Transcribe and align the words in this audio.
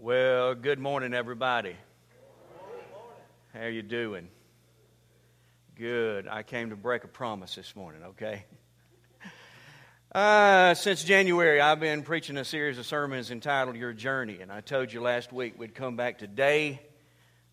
Well, 0.00 0.54
good 0.54 0.78
morning, 0.78 1.12
everybody. 1.12 1.74
How 3.52 3.66
you 3.66 3.82
doing? 3.82 4.28
Good. 5.74 6.28
I 6.28 6.44
came 6.44 6.70
to 6.70 6.76
break 6.76 7.02
a 7.02 7.08
promise 7.08 7.56
this 7.56 7.74
morning, 7.74 8.04
okay? 8.04 8.44
Uh, 10.14 10.74
since 10.74 11.02
January, 11.02 11.60
I've 11.60 11.80
been 11.80 12.04
preaching 12.04 12.36
a 12.36 12.44
series 12.44 12.78
of 12.78 12.86
sermons 12.86 13.32
entitled 13.32 13.74
Your 13.74 13.92
Journey, 13.92 14.38
and 14.40 14.52
I 14.52 14.60
told 14.60 14.92
you 14.92 15.00
last 15.00 15.32
week 15.32 15.58
we'd 15.58 15.74
come 15.74 15.96
back 15.96 16.18
today 16.18 16.80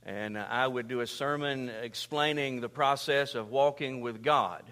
and 0.04 0.38
I 0.38 0.68
would 0.68 0.88
do 0.88 1.00
a 1.00 1.07
sermon 1.07 1.71
explaining 1.82 2.62
the 2.62 2.70
process 2.70 3.34
of 3.34 3.50
walking 3.50 4.02
with 4.02 4.21
God. 4.21 4.64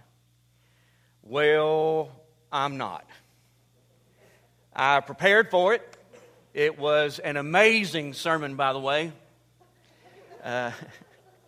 Well, 1.23 2.11
I'm 2.51 2.77
not. 2.77 3.07
I 4.75 4.99
prepared 4.99 5.49
for 5.49 5.73
it. 5.73 5.97
It 6.53 6.77
was 6.77 7.17
an 7.17 7.35
amazing 7.35 8.13
sermon, 8.13 8.55
by 8.55 8.73
the 8.73 8.79
way. 8.79 9.11
Uh, 10.43 10.69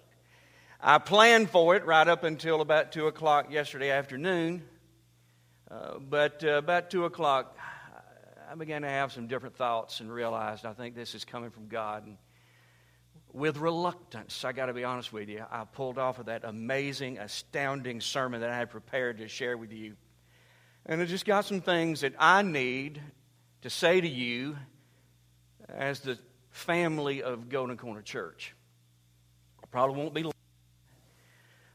I 0.81 0.97
planned 0.97 1.51
for 1.51 1.75
it 1.75 1.85
right 1.85 2.07
up 2.07 2.23
until 2.23 2.59
about 2.59 2.91
2 2.91 3.05
o'clock 3.05 3.51
yesterday 3.51 3.91
afternoon. 3.91 4.63
Uh, 5.69 5.99
but 5.99 6.43
uh, 6.43 6.53
about 6.53 6.89
2 6.89 7.05
o'clock, 7.05 7.55
I 8.51 8.55
began 8.55 8.81
to 8.81 8.89
have 8.89 9.11
some 9.11 9.27
different 9.27 9.55
thoughts 9.55 9.99
and 9.99 10.11
realized 10.11 10.65
I 10.65 10.73
think 10.73 10.95
this 10.95 11.13
is 11.13 11.23
coming 11.23 11.51
from 11.51 11.67
God. 11.67 12.07
And 12.07 12.17
with 13.31 13.57
reluctance, 13.57 14.43
I 14.43 14.53
got 14.53 14.67
to 14.67 14.73
be 14.73 14.85
honest 14.85 15.13
with 15.13 15.29
you, 15.29 15.45
I 15.51 15.65
pulled 15.65 15.99
off 15.99 16.17
of 16.17 16.25
that 16.25 16.43
amazing, 16.43 17.19
astounding 17.19 18.01
sermon 18.01 18.41
that 18.41 18.49
I 18.49 18.57
had 18.57 18.71
prepared 18.71 19.19
to 19.19 19.27
share 19.27 19.55
with 19.55 19.71
you. 19.71 19.97
And 20.87 20.99
I 20.99 21.05
just 21.05 21.25
got 21.25 21.45
some 21.45 21.61
things 21.61 22.01
that 22.01 22.15
I 22.17 22.41
need 22.41 22.99
to 23.61 23.69
say 23.69 24.01
to 24.01 24.09
you 24.09 24.57
as 25.69 25.99
the 26.01 26.17
family 26.51 27.21
of 27.21 27.49
Golden 27.49 27.77
Corner 27.77 28.01
Church. 28.01 28.53
I 29.63 29.67
probably 29.67 29.97
won't 29.97 30.13
be 30.13 30.23
long. 30.23 30.33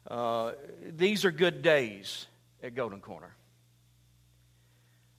Uh, 0.08 0.52
these 0.96 1.24
are 1.24 1.30
good 1.30 1.62
days 1.62 2.26
at 2.62 2.74
Golden 2.74 3.00
Corner. 3.00 3.34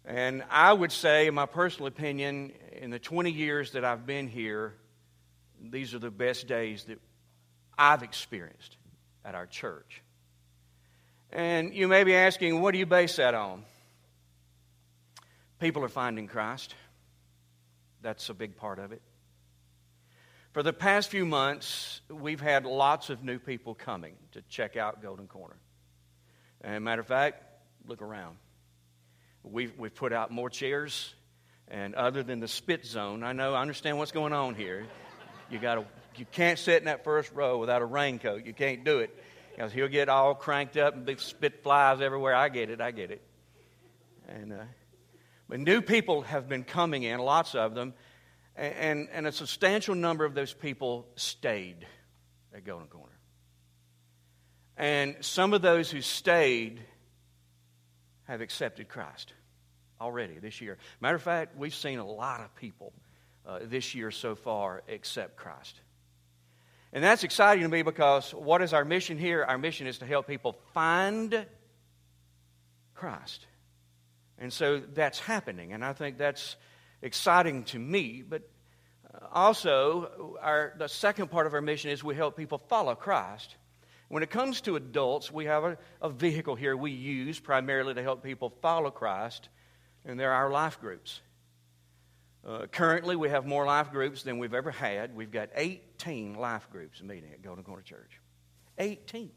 And 0.04 0.44
I 0.50 0.74
would 0.74 0.92
say, 0.92 1.28
in 1.28 1.36
my 1.36 1.46
personal 1.46 1.88
opinion, 1.88 2.54
in 2.74 2.90
the 2.90 3.00
20 3.00 3.32
years 3.32 3.72
that 3.74 3.86
I've 3.86 4.06
been 4.06 4.28
here, 4.28 4.74
these 5.62 5.94
are 5.94 6.00
the 6.00 6.10
best 6.10 6.48
days 6.48 6.86
that 6.86 7.00
I've 7.78 8.04
experienced 8.04 8.78
at 9.24 9.36
our 9.36 9.46
church. 9.46 10.02
And 11.32 11.74
you 11.74 11.88
may 11.88 12.04
be 12.04 12.16
asking, 12.16 12.60
what 12.60 12.72
do 12.72 12.80
you 12.80 12.86
base 12.86 13.16
that 13.18 13.36
on? 13.36 13.64
People 15.60 15.84
are 15.84 15.90
finding 15.90 16.28
Christ. 16.28 16.76
That's 18.02 18.30
a 18.30 18.34
big 18.34 18.58
part 18.58 18.80
of 18.80 18.92
it. 18.92 19.02
For 20.54 20.64
the 20.64 20.74
past 20.74 21.10
few 21.10 21.26
months, 21.26 22.02
we've 22.10 22.42
had 22.42 22.66
lots 22.66 23.10
of 23.10 23.24
new 23.24 23.40
people 23.40 23.74
coming 23.74 24.16
to 24.34 24.42
check 24.50 24.76
out 24.76 25.02
Golden 25.02 25.28
Corner. 25.28 25.56
And 26.60 26.84
matter 26.84 27.02
of 27.02 27.08
fact, 27.08 27.44
look 27.88 28.02
around. 28.02 28.36
We've, 29.44 29.74
we've 29.78 29.96
put 29.96 30.14
out 30.14 30.30
more 30.30 30.50
chairs, 30.50 31.16
and 31.68 31.96
other 31.96 32.22
than 32.22 32.42
the 32.42 32.48
spit 32.48 32.86
zone, 32.86 33.24
I 33.24 33.32
know, 33.32 33.54
I 33.54 33.62
understand 33.62 33.98
what's 33.98 34.12
going 34.12 34.34
on 34.34 34.56
here. 34.56 34.86
You, 35.50 35.58
gotta, 35.58 35.86
you 36.18 36.26
can't 36.26 36.60
sit 36.60 36.80
in 36.80 36.86
that 36.86 37.04
first 37.04 37.32
row 37.34 37.58
without 37.58 37.82
a 37.82 37.86
raincoat. 37.86 38.46
You 38.46 38.54
can't 38.54 38.84
do 38.84 39.00
it 39.00 39.16
because 39.56 39.72
he'll 39.72 39.88
get 39.88 40.10
all 40.10 40.36
cranked 40.36 40.78
up 40.78 40.96
and 40.96 41.06
big 41.06 41.20
spit 41.20 41.64
flies 41.64 42.02
everywhere. 42.02 42.36
I 42.36 42.50
get 42.50 42.70
it, 42.70 42.82
I 42.82 42.92
get 42.92 43.10
it. 43.10 43.22
And 44.28 44.54
uh, 44.54 44.64
but 45.52 45.60
new 45.60 45.82
people 45.82 46.22
have 46.22 46.48
been 46.48 46.64
coming 46.64 47.04
in, 47.04 47.20
lots 47.20 47.56
of 47.56 47.76
them, 47.76 47.94
and, 48.56 49.10
and 49.12 49.28
a 49.28 49.34
substantial 49.34 49.96
number 49.96 50.24
of 50.24 50.34
those 50.34 50.54
people 50.54 51.10
stayed 51.18 51.86
at 52.56 52.64
Golden 52.64 52.88
Corner. 52.88 53.20
And 54.78 55.18
some 55.20 55.54
of 55.54 55.62
those 55.62 55.92
who 55.92 56.00
stayed 56.00 56.80
have 58.30 58.40
accepted 58.40 58.88
Christ 58.88 59.34
already 60.00 60.40
this 60.40 60.62
year. 60.62 60.78
Matter 61.02 61.18
of 61.18 61.22
fact, 61.22 61.58
we've 61.58 61.76
seen 61.76 62.00
a 62.00 62.08
lot 62.08 62.40
of 62.40 62.56
people 62.56 62.94
uh, 63.46 63.60
this 63.64 63.94
year 63.94 64.10
so 64.10 64.36
far 64.36 64.84
accept 64.88 65.36
Christ. 65.36 65.82
And 66.94 67.04
that's 67.04 67.26
exciting 67.26 67.64
to 67.64 67.70
me 67.70 67.82
because 67.82 68.34
what 68.34 68.62
is 68.62 68.72
our 68.72 68.86
mission 68.86 69.18
here? 69.18 69.44
Our 69.44 69.58
mission 69.58 69.86
is 69.86 69.98
to 69.98 70.06
help 70.06 70.28
people 70.28 70.58
find 70.74 71.46
Christ. 72.96 73.48
And 74.42 74.52
so 74.52 74.80
that's 74.80 75.20
happening, 75.20 75.72
and 75.72 75.86
I 75.86 75.94
think 75.94 76.18
that's 76.18 76.56
exciting 77.04 77.64
to 77.66 77.78
me. 77.78 78.24
But 78.28 78.42
uh, 79.14 79.28
also, 79.32 80.36
our, 80.42 80.74
the 80.80 80.90
second 80.90 81.30
part 81.30 81.46
of 81.46 81.54
our 81.54 81.62
mission 81.62 81.92
is 81.92 82.04
we 82.04 82.16
help 82.16 82.36
people 82.36 82.58
follow 82.58 82.96
Christ. 82.96 83.56
When 84.08 84.24
it 84.24 84.32
comes 84.32 84.62
to 84.62 84.78
adults, 84.78 85.32
we 85.32 85.46
have 85.46 85.64
a, 85.64 85.78
a 86.02 86.10
vehicle 86.10 86.56
here 86.56 86.76
we 86.76 86.90
use 86.90 87.40
primarily 87.40 87.94
to 87.94 88.02
help 88.02 88.24
people 88.24 88.52
follow 88.64 88.90
Christ, 88.90 89.48
and 90.06 90.20
they're 90.20 90.34
our 90.34 90.50
life 90.50 90.82
groups. 90.82 91.22
Uh, 92.44 92.66
currently, 92.66 93.16
we 93.16 93.30
have 93.30 93.46
more 93.46 93.68
life 93.68 93.92
groups 93.92 94.24
than 94.24 94.40
we've 94.40 94.56
ever 94.56 94.72
had. 94.72 95.16
We've 95.16 95.30
got 95.30 95.50
18 95.56 96.34
life 96.34 96.68
groups 96.72 97.04
meeting 97.04 97.32
at 97.32 97.44
Golden 97.44 97.64
Corner 97.64 97.84
Church. 97.84 98.20
18. 98.80 99.30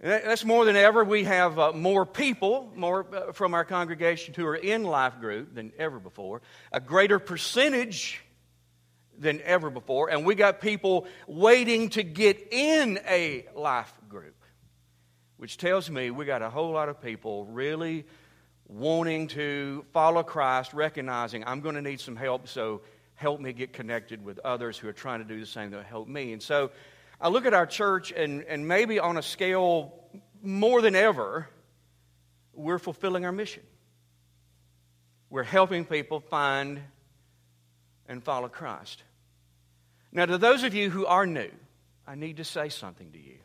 That's 0.00 0.44
more 0.44 0.64
than 0.64 0.74
ever. 0.74 1.04
We 1.04 1.24
have 1.24 1.58
uh, 1.58 1.72
more 1.72 2.04
people 2.04 2.72
more 2.74 3.06
uh, 3.14 3.32
from 3.32 3.54
our 3.54 3.64
congregation 3.64 4.34
who 4.34 4.44
are 4.46 4.56
in 4.56 4.82
life 4.82 5.20
group 5.20 5.54
than 5.54 5.72
ever 5.78 6.00
before, 6.00 6.42
a 6.72 6.80
greater 6.80 7.18
percentage 7.18 8.20
than 9.16 9.40
ever 9.42 9.70
before, 9.70 10.10
and 10.10 10.24
we 10.26 10.34
got 10.34 10.60
people 10.60 11.06
waiting 11.28 11.90
to 11.90 12.02
get 12.02 12.48
in 12.50 12.98
a 13.08 13.46
life 13.54 13.92
group, 14.08 14.34
which 15.36 15.56
tells 15.56 15.88
me 15.88 16.10
we 16.10 16.24
got 16.24 16.42
a 16.42 16.50
whole 16.50 16.72
lot 16.72 16.88
of 16.88 17.00
people 17.00 17.44
really 17.46 18.04
wanting 18.66 19.28
to 19.28 19.84
follow 19.92 20.22
Christ, 20.22 20.72
recognizing 20.72 21.44
I'm 21.46 21.60
going 21.60 21.74
to 21.76 21.82
need 21.82 22.00
some 22.00 22.16
help, 22.16 22.48
so 22.48 22.80
help 23.14 23.40
me 23.40 23.52
get 23.52 23.72
connected 23.72 24.24
with 24.24 24.40
others 24.40 24.76
who 24.76 24.88
are 24.88 24.92
trying 24.92 25.20
to 25.20 25.24
do 25.24 25.38
the 25.38 25.46
same 25.46 25.70
that 25.70 25.84
help 25.84 26.08
me. 26.08 26.32
And 26.32 26.42
so 26.42 26.70
I 27.22 27.28
look 27.28 27.46
at 27.46 27.54
our 27.54 27.66
church, 27.66 28.10
and, 28.10 28.42
and 28.42 28.66
maybe 28.66 28.98
on 28.98 29.16
a 29.16 29.22
scale 29.22 29.94
more 30.42 30.82
than 30.82 30.96
ever, 30.96 31.48
we're 32.52 32.80
fulfilling 32.80 33.24
our 33.24 33.30
mission. 33.30 33.62
We're 35.30 35.44
helping 35.44 35.84
people 35.84 36.18
find 36.18 36.80
and 38.08 38.24
follow 38.24 38.48
Christ. 38.48 39.04
Now, 40.10 40.26
to 40.26 40.36
those 40.36 40.64
of 40.64 40.74
you 40.74 40.90
who 40.90 41.06
are 41.06 41.24
new, 41.24 41.50
I 42.08 42.16
need 42.16 42.38
to 42.38 42.44
say 42.44 42.68
something 42.68 43.12
to 43.12 43.18
you. 43.18 43.38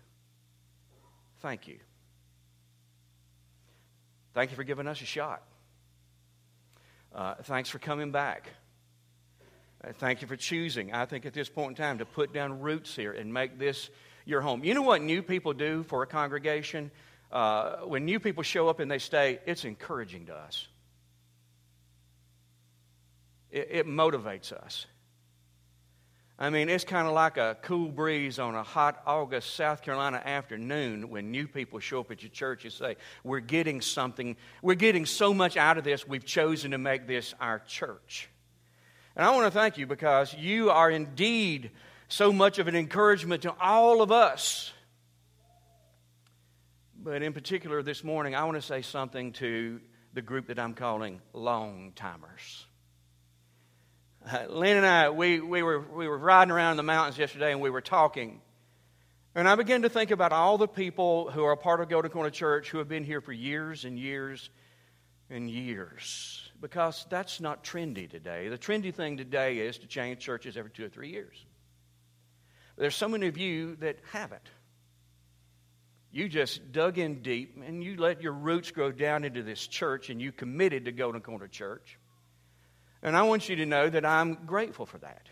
Thank 1.41 1.67
you. 1.67 1.77
Thank 4.33 4.49
you 4.49 4.55
for 4.55 4.63
giving 4.63 4.87
us 4.87 4.99
a 5.01 5.05
shot. 5.05 5.43
Uh, 7.13 7.35
thanks 7.43 7.69
for 7.69 7.77
coming 7.77 8.11
back. 8.11 8.49
Uh, 9.87 9.93
thank 9.93 10.21
you 10.21 10.27
for 10.27 10.35
choosing, 10.35 10.93
I 10.93 11.05
think, 11.05 11.25
at 11.25 11.33
this 11.33 11.49
point 11.49 11.77
in 11.77 11.83
time, 11.83 11.99
to 11.99 12.05
put 12.05 12.33
down 12.33 12.59
roots 12.59 12.95
here 12.95 13.13
and 13.13 13.33
make 13.33 13.57
this 13.57 13.89
your 14.25 14.41
home. 14.41 14.63
You 14.63 14.73
know 14.73 14.81
what 14.81 15.01
new 15.01 15.21
people 15.21 15.53
do 15.53 15.83
for 15.83 16.03
a 16.03 16.07
congregation? 16.07 16.91
Uh, 17.31 17.77
when 17.85 18.05
new 18.05 18.19
people 18.19 18.43
show 18.43 18.67
up 18.67 18.79
and 18.79 18.89
they 18.89 18.99
stay, 18.99 19.39
it's 19.45 19.65
encouraging 19.65 20.25
to 20.27 20.35
us. 20.35 20.67
It, 23.51 23.67
it 23.71 23.87
motivates 23.87 24.51
us. 24.51 24.85
I 26.39 26.49
mean, 26.51 26.69
it's 26.69 26.83
kind 26.83 27.07
of 27.07 27.13
like 27.13 27.37
a 27.37 27.57
cool 27.63 27.89
breeze 27.89 28.37
on 28.37 28.53
a 28.53 28.63
hot 28.63 29.01
August 29.07 29.55
South 29.55 29.81
Carolina 29.81 30.21
afternoon 30.23 31.09
when 31.09 31.31
new 31.31 31.47
people 31.47 31.79
show 31.79 32.01
up 32.01 32.11
at 32.11 32.21
your 32.21 32.29
church 32.29 32.63
and 32.63 32.73
say, 32.73 32.95
We're 33.23 33.39
getting 33.39 33.81
something, 33.81 34.35
we're 34.61 34.75
getting 34.75 35.05
so 35.05 35.33
much 35.33 35.57
out 35.57 35.77
of 35.77 35.83
this, 35.83 36.07
we've 36.07 36.25
chosen 36.25 36.71
to 36.71 36.77
make 36.77 37.07
this 37.07 37.33
our 37.39 37.59
church. 37.59 38.29
And 39.17 39.25
I 39.25 39.31
want 39.31 39.51
to 39.51 39.51
thank 39.51 39.79
you 39.79 39.87
because 39.87 40.31
you 40.35 40.69
are 40.69 40.91
indeed 40.91 41.71
so 42.07 42.31
much 42.31 42.59
of 42.59 42.67
an 42.67 42.75
encouragement 42.75 43.41
to 43.41 43.55
all 43.59 44.03
of 44.03 44.11
us. 44.11 44.71
But 46.95 47.23
in 47.23 47.33
particular, 47.33 47.81
this 47.81 48.03
morning, 48.03 48.35
I 48.35 48.43
want 48.43 48.57
to 48.57 48.61
say 48.61 48.83
something 48.83 49.33
to 49.33 49.81
the 50.13 50.21
group 50.21 50.47
that 50.47 50.59
I'm 50.59 50.75
calling 50.75 51.19
long 51.33 51.93
timers. 51.95 52.67
Uh, 54.23 54.45
Lynn 54.49 54.77
and 54.77 54.85
I, 54.85 55.09
we, 55.09 55.39
we, 55.39 55.63
were, 55.63 55.79
we 55.79 56.07
were 56.07 56.17
riding 56.17 56.51
around 56.51 56.71
in 56.71 56.77
the 56.77 56.83
mountains 56.83 57.17
yesterday 57.17 57.51
and 57.51 57.59
we 57.59 57.71
were 57.71 57.81
talking. 57.81 58.39
And 59.33 59.49
I 59.49 59.55
began 59.55 59.81
to 59.81 59.89
think 59.89 60.11
about 60.11 60.31
all 60.31 60.59
the 60.59 60.67
people 60.67 61.31
who 61.31 61.43
are 61.43 61.53
a 61.53 61.57
part 61.57 61.81
of 61.81 61.89
Golden 61.89 62.11
Corner 62.11 62.29
Church 62.29 62.69
who 62.69 62.77
have 62.77 62.87
been 62.87 63.03
here 63.03 63.21
for 63.21 63.33
years 63.33 63.83
and 63.83 63.97
years 63.97 64.51
and 65.31 65.49
years 65.49 66.46
because 66.61 67.05
that's 67.09 67.39
not 67.39 67.63
trendy 67.63 68.09
today. 68.09 68.49
The 68.49 68.57
trendy 68.57 68.93
thing 68.93 69.17
today 69.17 69.59
is 69.59 69.77
to 69.79 69.87
change 69.87 70.19
churches 70.19 70.57
every 70.57 70.71
two 70.71 70.85
or 70.85 70.89
three 70.89 71.09
years. 71.09 71.45
But 72.75 72.83
there's 72.83 72.95
so 72.95 73.07
many 73.07 73.27
of 73.27 73.37
you 73.37 73.75
that 73.77 73.97
haven't. 74.11 74.49
You 76.11 76.29
just 76.29 76.71
dug 76.71 76.97
in 76.97 77.21
deep 77.21 77.57
and 77.63 77.83
you 77.83 77.97
let 77.97 78.21
your 78.21 78.31
roots 78.31 78.71
grow 78.71 78.91
down 78.91 79.23
into 79.23 79.43
this 79.43 79.67
church 79.67 80.09
and 80.09 80.21
you 80.21 80.31
committed 80.31 80.85
to 80.85 80.91
Golden 80.91 81.21
Corner 81.21 81.47
Church. 81.47 81.99
And 83.03 83.15
I 83.15 83.23
want 83.23 83.49
you 83.49 83.57
to 83.57 83.65
know 83.65 83.89
that 83.89 84.05
I'm 84.05 84.45
grateful 84.45 84.85
for 84.85 84.97
that. 84.99 85.27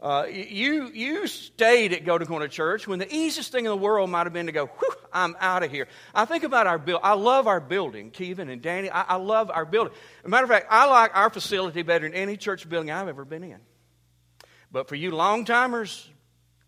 Uh, 0.00 0.24
you, 0.30 0.90
you 0.94 1.26
stayed 1.26 1.92
at 1.92 2.06
Golden 2.06 2.26
Corner 2.26 2.48
Church 2.48 2.88
when 2.88 2.98
the 2.98 3.14
easiest 3.14 3.52
thing 3.52 3.66
in 3.66 3.70
the 3.70 3.76
world 3.76 4.08
might 4.08 4.24
have 4.24 4.32
been 4.32 4.46
to 4.46 4.52
go, 4.52 4.66
whew, 4.66 4.94
I'm 5.12 5.36
out 5.40 5.62
of 5.62 5.70
here. 5.70 5.88
I 6.14 6.24
think 6.24 6.44
about 6.44 6.66
our 6.66 6.78
building. 6.78 7.02
I 7.04 7.12
love 7.12 7.46
our 7.46 7.60
building, 7.60 8.10
Kevin 8.10 8.48
and 8.48 8.62
Danny. 8.62 8.88
I, 8.88 9.02
I 9.02 9.16
love 9.16 9.50
our 9.50 9.66
building. 9.66 9.92
Matter 10.24 10.44
of 10.44 10.50
fact, 10.50 10.68
I 10.70 10.86
like 10.86 11.14
our 11.14 11.28
facility 11.28 11.82
better 11.82 12.08
than 12.08 12.16
any 12.16 12.38
church 12.38 12.66
building 12.66 12.90
I've 12.90 13.08
ever 13.08 13.26
been 13.26 13.44
in. 13.44 13.58
But 14.72 14.88
for 14.88 14.94
you 14.94 15.10
long 15.10 15.44
timers, 15.44 16.08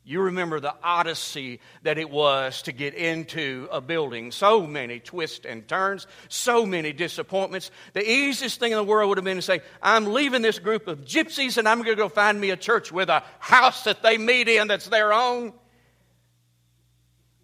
you 0.05 0.23
remember 0.23 0.59
the 0.59 0.75
odyssey 0.83 1.61
that 1.85 1.97
it 1.97 2.11
was 2.11 2.63
to 2.63 2.73
get 2.73 2.95
into 2.95 3.69
a 3.71 3.81
building. 3.81 4.33
So 4.33 4.67
many 4.67 4.99
twists 4.99 5.47
and 5.47 5.67
turns, 5.69 6.09
so 6.29 6.67
many 6.67 6.93
disappointments. 6.93 7.71
The 7.93 8.09
easiest 8.09 8.59
thing 8.59 8.73
in 8.73 8.79
the 8.79 8.85
world 8.85 9.09
would 9.11 9.19
have 9.19 9.25
been 9.25 9.37
to 9.37 9.43
say, 9.43 9.61
I'm 9.81 10.13
leaving 10.13 10.43
this 10.43 10.59
group 10.59 10.89
of 10.89 11.05
gypsies 11.05 11.57
and 11.57 11.69
I'm 11.69 11.79
going 11.79 11.97
to 11.97 12.03
go 12.03 12.09
find 12.09 12.41
me 12.41 12.51
a 12.51 12.57
church 12.57 12.91
with 12.91 13.11
a 13.11 13.23
house 13.39 13.85
that 13.85 14.03
they 14.03 14.19
meet 14.19 14.49
in 14.49 14.67
that's 14.67 14.89
their 14.89 15.13
own. 15.13 15.53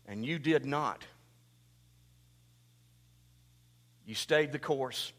And 0.06 0.26
you 0.26 0.40
did 0.40 0.64
not. 0.64 1.04
You 4.04 4.16
stayed 4.16 4.50
the 4.50 4.58
course. 4.58 5.12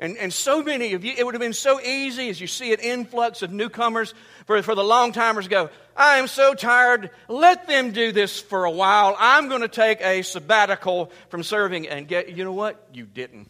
And, 0.00 0.16
and 0.18 0.32
so 0.32 0.62
many 0.62 0.94
of 0.94 1.04
you, 1.04 1.14
it 1.16 1.24
would 1.24 1.34
have 1.34 1.40
been 1.40 1.52
so 1.52 1.80
easy 1.80 2.28
as 2.28 2.40
you 2.40 2.46
see 2.46 2.72
an 2.72 2.80
influx 2.80 3.42
of 3.42 3.52
newcomers 3.52 4.12
for, 4.46 4.60
for 4.62 4.74
the 4.74 4.82
long 4.82 5.12
timers 5.12 5.46
go, 5.46 5.70
I 5.96 6.18
am 6.18 6.26
so 6.26 6.54
tired. 6.54 7.10
Let 7.28 7.68
them 7.68 7.92
do 7.92 8.10
this 8.10 8.40
for 8.40 8.64
a 8.64 8.70
while. 8.70 9.16
I'm 9.18 9.48
going 9.48 9.60
to 9.60 9.68
take 9.68 10.00
a 10.00 10.22
sabbatical 10.22 11.12
from 11.28 11.44
serving 11.44 11.88
and 11.88 12.08
get, 12.08 12.36
you 12.36 12.44
know 12.44 12.52
what? 12.52 12.88
You 12.92 13.04
didn't. 13.04 13.48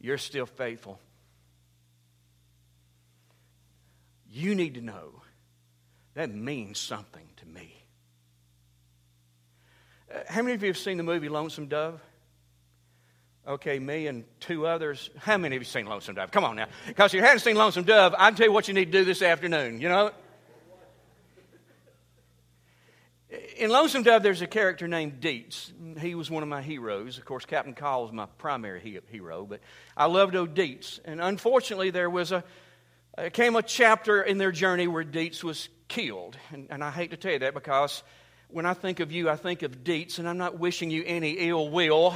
You're 0.00 0.18
still 0.18 0.46
faithful. 0.46 1.00
You 4.30 4.54
need 4.54 4.74
to 4.74 4.80
know 4.80 5.22
that 6.14 6.32
means 6.32 6.78
something 6.78 7.26
to 7.38 7.46
me. 7.46 7.74
Uh, 10.14 10.20
how 10.28 10.42
many 10.42 10.54
of 10.54 10.62
you 10.62 10.68
have 10.68 10.78
seen 10.78 10.98
the 10.98 11.02
movie 11.02 11.28
Lonesome 11.28 11.66
Dove? 11.66 12.00
Okay, 13.46 13.78
me 13.78 14.08
and 14.08 14.24
two 14.40 14.66
others. 14.66 15.08
How 15.18 15.38
many 15.38 15.54
of 15.54 15.62
you 15.62 15.66
seen 15.66 15.86
Lonesome 15.86 16.16
Dove? 16.16 16.32
Come 16.32 16.42
on 16.42 16.56
now. 16.56 16.66
Because 16.88 17.14
you 17.14 17.20
haven't 17.20 17.40
seen 17.40 17.54
Lonesome 17.54 17.84
Dove, 17.84 18.12
I 18.18 18.28
can 18.28 18.34
tell 18.34 18.46
you 18.46 18.52
what 18.52 18.66
you 18.66 18.74
need 18.74 18.86
to 18.86 18.98
do 18.98 19.04
this 19.04 19.22
afternoon. 19.22 19.80
You 19.80 19.88
know? 19.88 20.10
In 23.56 23.70
Lonesome 23.70 24.02
Dove, 24.02 24.24
there's 24.24 24.42
a 24.42 24.48
character 24.48 24.88
named 24.88 25.20
Deets. 25.20 25.70
He 26.00 26.16
was 26.16 26.28
one 26.28 26.42
of 26.42 26.48
my 26.48 26.60
heroes. 26.60 27.18
Of 27.18 27.24
course, 27.24 27.44
Captain 27.44 27.74
Call 27.74 28.06
is 28.06 28.12
my 28.12 28.26
primary 28.38 29.00
hero, 29.10 29.46
but 29.48 29.60
I 29.96 30.06
loved 30.06 30.34
old 30.34 30.54
Deets. 30.54 30.98
And 31.04 31.20
unfortunately, 31.20 31.90
there 31.90 32.10
was 32.10 32.32
a 32.32 32.42
came 33.32 33.54
a 33.54 33.62
chapter 33.62 34.22
in 34.22 34.38
their 34.38 34.52
journey 34.52 34.88
where 34.88 35.04
Deets 35.04 35.44
was 35.44 35.68
killed. 35.86 36.36
And, 36.52 36.66
and 36.68 36.82
I 36.82 36.90
hate 36.90 37.12
to 37.12 37.16
tell 37.16 37.32
you 37.32 37.38
that 37.40 37.54
because 37.54 38.02
when 38.48 38.66
I 38.66 38.74
think 38.74 39.00
of 39.00 39.12
you, 39.12 39.30
I 39.30 39.36
think 39.36 39.62
of 39.62 39.84
Deets, 39.84 40.18
and 40.18 40.28
I'm 40.28 40.38
not 40.38 40.58
wishing 40.58 40.90
you 40.90 41.04
any 41.06 41.32
ill 41.32 41.68
will. 41.68 42.14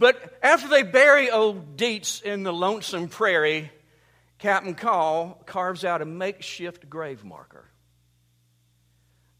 But 0.00 0.38
after 0.42 0.66
they 0.66 0.82
bury 0.82 1.30
old 1.30 1.76
Deets 1.76 2.22
in 2.22 2.42
the 2.42 2.54
lonesome 2.54 3.08
prairie, 3.08 3.70
Captain 4.38 4.74
Call 4.74 5.42
carves 5.44 5.84
out 5.84 6.00
a 6.00 6.06
makeshift 6.06 6.88
grave 6.88 7.22
marker. 7.22 7.66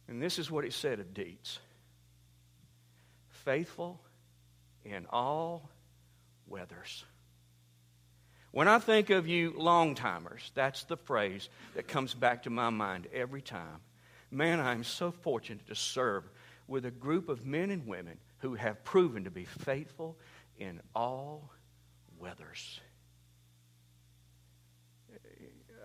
And 0.07 0.23
this 0.23 0.39
is 0.39 0.51
what 0.51 0.65
he 0.65 0.71
said 0.71 1.01
of 1.01 1.15
Deets 1.15 1.59
faithful 3.31 4.03
in 4.85 5.07
all 5.09 5.71
weathers. 6.47 7.07
When 8.51 8.69
I 8.69 8.81
think 8.81 9.09
of 9.09 9.27
you 9.27 9.55
long 9.57 9.95
timers, 9.95 10.53
that's 10.55 10.85
the 10.85 10.99
phrase 10.99 11.49
that 11.75 11.89
comes 11.89 12.13
back 12.13 12.43
to 12.43 12.51
my 12.51 12.69
mind 12.69 13.07
every 13.15 13.41
time. 13.41 13.81
Man, 14.31 14.61
I'm 14.61 14.85
so 14.85 15.11
fortunate 15.11 15.67
to 15.69 15.75
serve 15.75 16.25
with 16.69 16.85
a 16.85 16.91
group 16.91 17.31
of 17.31 17.47
men 17.47 17.71
and 17.71 17.87
women 17.87 18.19
who 18.41 18.55
have 18.55 18.85
proven 18.85 19.25
to 19.25 19.31
be 19.31 19.45
faithful 19.45 20.19
in 20.61 20.81
all 20.95 21.51
weathers. 22.19 22.81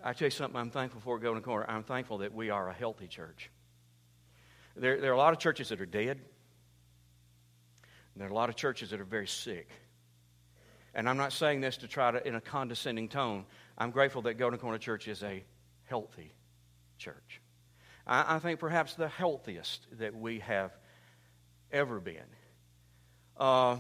I 0.04 0.14
tell 0.14 0.28
you 0.28 0.32
something 0.32 0.60
I'm 0.60 0.70
thankful 0.70 1.02
for 1.02 1.18
Golden 1.18 1.42
Corner. 1.42 1.66
I'm 1.68 1.84
thankful 1.84 2.20
that 2.20 2.32
we 2.32 2.52
are 2.52 2.70
a 2.70 2.74
healthy 2.74 3.08
church. 3.08 3.50
There, 4.76 5.02
there 5.02 5.10
are 5.10 5.16
a 5.16 5.18
lot 5.18 5.34
of 5.34 5.40
churches 5.40 5.70
that 5.70 5.82
are 5.82 5.86
dead, 5.88 6.20
there 8.16 8.28
are 8.28 8.32
a 8.32 8.36
lot 8.36 8.50
of 8.50 8.56
churches 8.56 8.92
that 8.92 9.02
are 9.02 9.06
very 9.06 9.28
sick. 9.28 9.70
And 10.94 11.10
I'm 11.10 11.18
not 11.18 11.34
saying 11.34 11.60
this 11.60 11.76
to 11.78 11.88
try 11.88 12.12
to, 12.12 12.26
in 12.26 12.36
a 12.36 12.42
condescending 12.42 13.10
tone. 13.10 13.46
I'm 13.78 13.92
grateful 13.92 14.22
that 14.22 14.36
Golden 14.36 14.58
Corner 14.58 14.78
Church 14.78 15.10
is 15.10 15.22
a 15.24 15.44
healthy 15.84 16.32
church. 16.98 17.42
I, 18.08 18.36
I 18.36 18.40
think 18.40 18.62
perhaps 18.62 18.94
the 18.94 19.10
healthiest 19.10 19.88
that 19.98 20.16
we 20.16 20.40
have 20.40 20.72
ever 21.72 22.00
been. 22.00 22.24
Uh, 23.36 23.78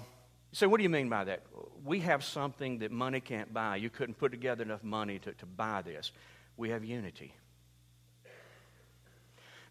so, 0.55 0.69
what 0.69 0.77
do 0.77 0.83
you 0.83 0.89
mean 0.89 1.09
by 1.09 1.25
that? 1.25 1.43
We 1.83 1.99
have 1.99 2.23
something 2.23 2.79
that 2.79 2.89
money 2.89 3.19
can't 3.19 3.53
buy. 3.53 3.75
You 3.75 3.89
couldn't 3.89 4.15
put 4.15 4.31
together 4.31 4.63
enough 4.63 4.85
money 4.85 5.19
to, 5.19 5.33
to 5.33 5.45
buy 5.45 5.81
this. 5.81 6.13
We 6.55 6.69
have 6.69 6.85
unity. 6.85 7.33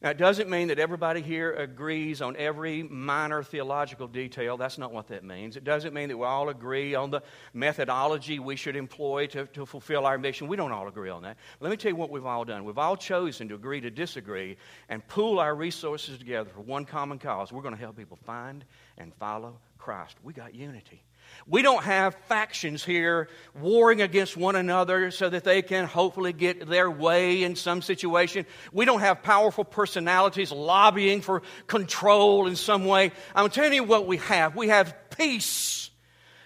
Now, 0.05 0.11
it 0.11 0.19
doesn't 0.19 0.51
mean 0.51 0.69
that 0.69 0.79
everybody 0.79 1.23
here 1.23 1.55
agrees 1.55 2.21
on 2.21 2.37
every 2.37 2.83
minor 2.83 3.43
theological 3.43 4.07
detail. 4.07 4.59
That's 4.59 4.77
not 4.77 4.93
what 4.93 5.09
that 5.09 5.25
means. 5.25 5.57
It 5.57 5.65
doesn't 5.65 5.95
mean 5.95 6.11
that 6.11 6.19
we 6.19 6.27
all 6.27 6.51
agree 6.51 6.95
on 6.95 7.11
the 7.11 7.23
methodology 7.55 8.39
we 8.39 8.55
should 8.55 8.77
employ 8.77 9.29
to, 9.29 9.47
to 9.47 9.65
fulfill 9.65 10.05
our 10.05 10.19
mission. 10.19 10.47
We 10.47 10.59
don't 10.59 10.73
all 10.73 10.89
agree 10.89 11.09
on 11.09 11.23
that. 11.23 11.39
Let 11.59 11.71
me 11.71 11.79
tell 11.79 11.91
you 11.91 11.97
what 11.97 12.11
we've 12.11 12.27
all 12.27 12.45
done. 12.45 12.67
We've 12.67 12.77
all 12.77 12.99
chosen 12.99 13.49
to 13.49 13.55
agree 13.55 13.81
to 13.81 13.91
disagree 13.91 14.59
and 14.91 15.09
pool 15.09 15.39
our 15.39 15.55
resources 15.55 16.19
together 16.19 16.51
for 16.51 16.61
one 16.61 16.85
common 16.85 17.19
cause. 17.19 17.51
We're 17.51 17.63
going 17.63 17.75
to 17.75 17.81
help 17.81 17.97
people 17.97 18.19
find 18.27 18.63
and 18.99 19.11
follow 19.15 19.57
Christ. 19.79 20.19
We 20.23 20.35
got 20.35 20.55
unity. 20.55 21.03
We 21.47 21.63
don't 21.63 21.85
have 21.85 22.15
factions 22.27 22.85
here 22.85 23.29
warring 23.61 24.01
against 24.01 24.37
one 24.37 24.57
another 24.57 25.11
so 25.11 25.29
that 25.29 25.45
they 25.45 25.61
can 25.63 25.85
hopefully 25.85 26.33
get 26.33 26.67
their 26.69 26.91
way 26.91 27.43
in 27.43 27.55
some 27.55 27.83
situation. 27.83 28.47
We 28.73 28.85
don't 28.85 29.01
have 29.01 29.23
powerful 29.23 29.65
personalities 29.65 30.51
lobbying 30.51 31.21
for 31.21 31.43
control 31.67 32.47
in 32.47 32.57
some 32.57 32.87
way. 32.87 33.13
I'm 33.35 33.51
telling 33.51 33.75
you 33.75 33.85
what 33.85 34.07
we 34.07 34.17
have. 34.19 34.57
We 34.57 34.69
have 34.69 34.97
peace 35.11 35.91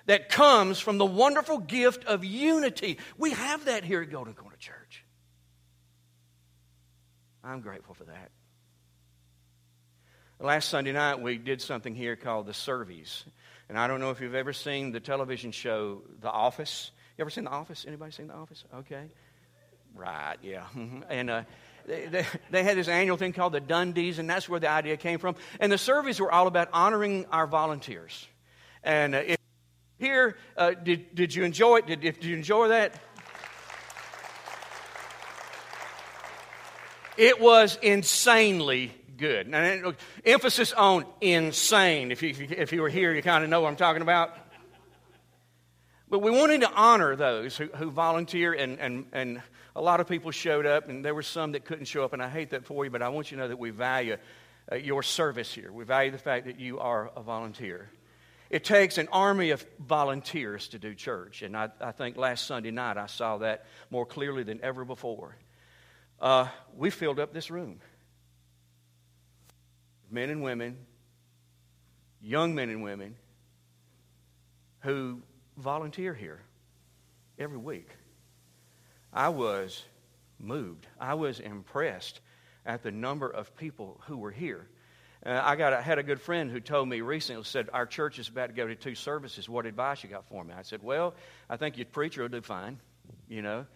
that 0.07 0.31
comes 0.31 0.81
from 0.81 0.99
the 0.99 1.07
wonderful 1.07 1.59
gift 1.59 2.05
of 2.05 2.25
unity. 2.25 2.99
We 3.17 3.31
have 3.33 3.67
that 3.67 3.85
here 3.85 4.03
at 4.03 4.11
Golden 4.11 4.35
Corner 4.35 4.57
Church. 4.57 5.05
I'm 7.45 7.61
grateful 7.61 7.95
for 7.95 8.05
that. 8.05 8.31
Last 10.41 10.69
Sunday 10.69 10.93
night, 10.93 11.21
we 11.21 11.37
did 11.37 11.61
something 11.61 11.95
here 11.95 12.15
called 12.15 12.47
the 12.47 12.55
Servies. 12.55 13.25
And 13.69 13.79
I 13.79 13.87
don't 13.87 14.01
know 14.01 14.11
if 14.11 14.21
you've 14.21 14.35
ever 14.35 14.53
seen 14.53 14.93
the 14.93 15.01
television 15.01 15.53
show 15.53 16.03
The 16.21 16.31
Office. 16.31 16.91
You 17.17 17.23
ever 17.23 17.31
seen 17.31 17.45
The 17.45 17.51
Office? 17.51 17.85
Anybody 17.87 18.13
seen 18.13 18.29
The 18.29 18.35
Office? 18.35 18.65
Okay. 18.75 19.05
Right, 19.95 20.37
yeah. 20.43 20.65
and 21.11 21.29
uh, 21.29 21.43
they, 21.87 22.07
they, 22.07 22.27
they, 22.51 22.63
had 22.63 22.79
this 22.79 22.89
annual 22.89 23.19
thing 23.19 23.33
called 23.33 23.53
the 23.53 23.61
Dundies, 23.61 24.19
and 24.19 24.29
that's 24.29 24.49
where 24.49 24.61
the 24.61 24.71
idea 24.71 24.97
came 24.97 25.19
from. 25.19 25.37
And 25.61 25.71
the 25.71 25.77
Servies 25.77 26.19
were 26.19 26.33
all 26.33 26.47
about 26.47 26.69
honoring 26.73 27.27
our 27.31 27.47
volunteers. 27.47 28.27
And 28.83 29.15
uh, 29.15 29.23
if, 29.27 29.39
here, 29.99 30.37
uh, 30.57 30.71
did, 30.71 31.15
did 31.15 31.35
you 31.35 31.45
enjoy 31.45 31.79
it? 31.79 31.87
Did, 31.87 32.01
did 32.01 32.25
you 32.25 32.37
enjoy 32.37 32.69
that? 32.69 32.95
It 37.19 37.41
was 37.41 37.77
insanely 37.83 38.95
good. 39.19 39.49
Now, 39.49 39.93
emphasis 40.25 40.73
on 40.73 41.05
insane. 41.21 42.13
If 42.13 42.23
you, 42.23 42.35
if 42.39 42.73
you 42.73 42.81
were 42.81 42.89
here, 42.89 43.13
you 43.13 43.21
kind 43.21 43.43
of 43.43 43.51
know 43.51 43.61
what 43.61 43.69
I'm 43.69 43.77
talking 43.77 44.01
about. 44.01 44.35
But 46.09 46.21
we 46.21 46.31
wanted 46.31 46.63
to 46.63 46.73
honor 46.73 47.17
those 47.17 47.57
who, 47.57 47.67
who 47.67 47.91
volunteer, 47.91 48.55
and, 48.55 48.79
and, 48.79 49.07
and 49.13 49.43
a 49.77 49.83
lot 49.83 50.01
of 50.01 50.09
people 50.09 50.31
showed 50.31 50.65
up, 50.65 50.89
and 50.89 51.05
there 51.05 51.15
were 51.15 51.23
some 51.23 51.53
that 51.53 51.65
couldn't 51.65 51.85
show 51.85 52.05
up, 52.05 52.13
and 52.13 52.23
I 52.23 52.29
hate 52.29 52.51
that 52.51 52.65
for 52.65 52.85
you, 52.85 52.91
but 52.91 53.03
I 53.03 53.11
want 53.11 53.31
you 53.31 53.37
to 53.37 53.43
know 53.43 53.49
that 53.49 53.59
we 53.59 53.71
value 53.71 54.17
uh, 54.71 54.77
your 54.77 55.03
service 55.03 55.53
here. 55.53 55.71
We 55.71 55.85
value 55.85 56.11
the 56.11 56.19
fact 56.19 56.47
that 56.47 56.59
you 56.59 56.79
are 56.79 57.11
a 57.15 57.23
volunteer. 57.23 57.91
It 58.49 58.65
takes 58.65 58.97
an 58.97 59.09
army 59.13 59.51
of 59.51 59.67
volunteers 59.79 60.69
to 60.69 60.79
do 60.79 60.95
church, 60.95 61.43
and 61.43 61.55
I, 61.57 61.69
I 61.81 61.93
think 61.93 62.17
last 62.17 62.47
Sunday 62.47 62.71
night 62.71 62.97
I 62.97 63.07
saw 63.07 63.39
that 63.39 63.67
more 63.91 64.07
clearly 64.07 64.45
than 64.45 64.61
ever 64.63 64.87
before. 64.87 65.37
Uh, 66.21 66.49
we 66.75 66.89
filled 66.89 67.21
up 67.21 67.35
this 67.35 67.51
room 67.51 67.81
men 70.11 70.31
and 70.31 70.43
women, 70.43 70.77
young 72.21 72.55
men 72.55 72.71
and 72.71 72.83
women, 72.83 73.17
who 74.81 75.23
volunteer 75.57 76.15
here 76.15 76.41
every 77.39 77.59
week. 77.59 77.89
I 79.13 79.31
was 79.31 79.85
moved. 80.39 80.87
I 81.01 81.15
was 81.15 81.41
impressed 81.41 82.21
at 82.65 82.83
the 82.83 82.91
number 82.91 83.29
of 83.29 83.57
people 83.57 84.01
who 84.07 84.19
were 84.19 84.31
here. 84.31 84.69
Uh, 85.25 85.41
I 85.43 85.57
got 85.57 85.73
a, 85.73 85.83
had 85.83 85.99
a 85.99 86.03
good 86.03 86.21
friend 86.21 86.51
who 86.51 86.61
told 86.61 86.89
me 86.89 87.01
recently, 87.01 87.43
said, 87.45 87.69
Our 87.73 87.87
church 87.87 88.19
is 88.19 88.29
about 88.29 88.49
to 88.49 88.53
go 88.53 88.67
to 88.67 88.77
two 88.77 88.95
services. 88.95 89.49
What 89.49 89.67
advice 89.67 90.05
you 90.05 90.11
got 90.11 90.29
for 90.29 90.45
me? 90.45 90.55
I 90.57 90.63
said, 90.63 90.83
Well, 90.83 91.15
I 91.51 91.57
think 91.57 91.77
your 91.77 91.87
preacher 91.87 92.23
will 92.23 92.29
do 92.29 92.41
fine, 92.41 92.79
you 93.29 93.43
know. 93.43 93.67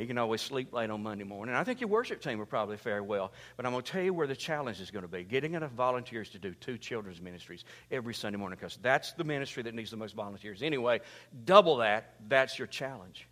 He 0.00 0.06
can 0.06 0.16
always 0.16 0.40
sleep 0.40 0.72
late 0.72 0.88
on 0.88 1.02
Monday 1.02 1.24
morning. 1.24 1.54
I 1.54 1.62
think 1.62 1.80
your 1.82 1.90
worship 1.90 2.22
team 2.22 2.38
will 2.38 2.46
probably 2.46 2.78
fare 2.78 3.02
well. 3.02 3.32
But 3.56 3.66
I'm 3.66 3.72
going 3.72 3.84
to 3.84 3.92
tell 3.92 4.02
you 4.02 4.14
where 4.14 4.26
the 4.26 4.34
challenge 4.34 4.80
is 4.80 4.90
going 4.90 5.02
to 5.02 5.08
be 5.08 5.24
getting 5.24 5.54
enough 5.54 5.72
volunteers 5.72 6.30
to 6.30 6.38
do 6.38 6.54
two 6.54 6.78
children's 6.78 7.20
ministries 7.20 7.64
every 7.90 8.14
Sunday 8.14 8.38
morning 8.38 8.56
because 8.58 8.78
that's 8.80 9.12
the 9.12 9.24
ministry 9.24 9.62
that 9.64 9.74
needs 9.74 9.90
the 9.90 9.98
most 9.98 10.14
volunteers. 10.14 10.62
Anyway, 10.62 11.00
double 11.44 11.76
that, 11.76 12.14
that's 12.28 12.58
your 12.58 12.66
challenge. 12.66 13.28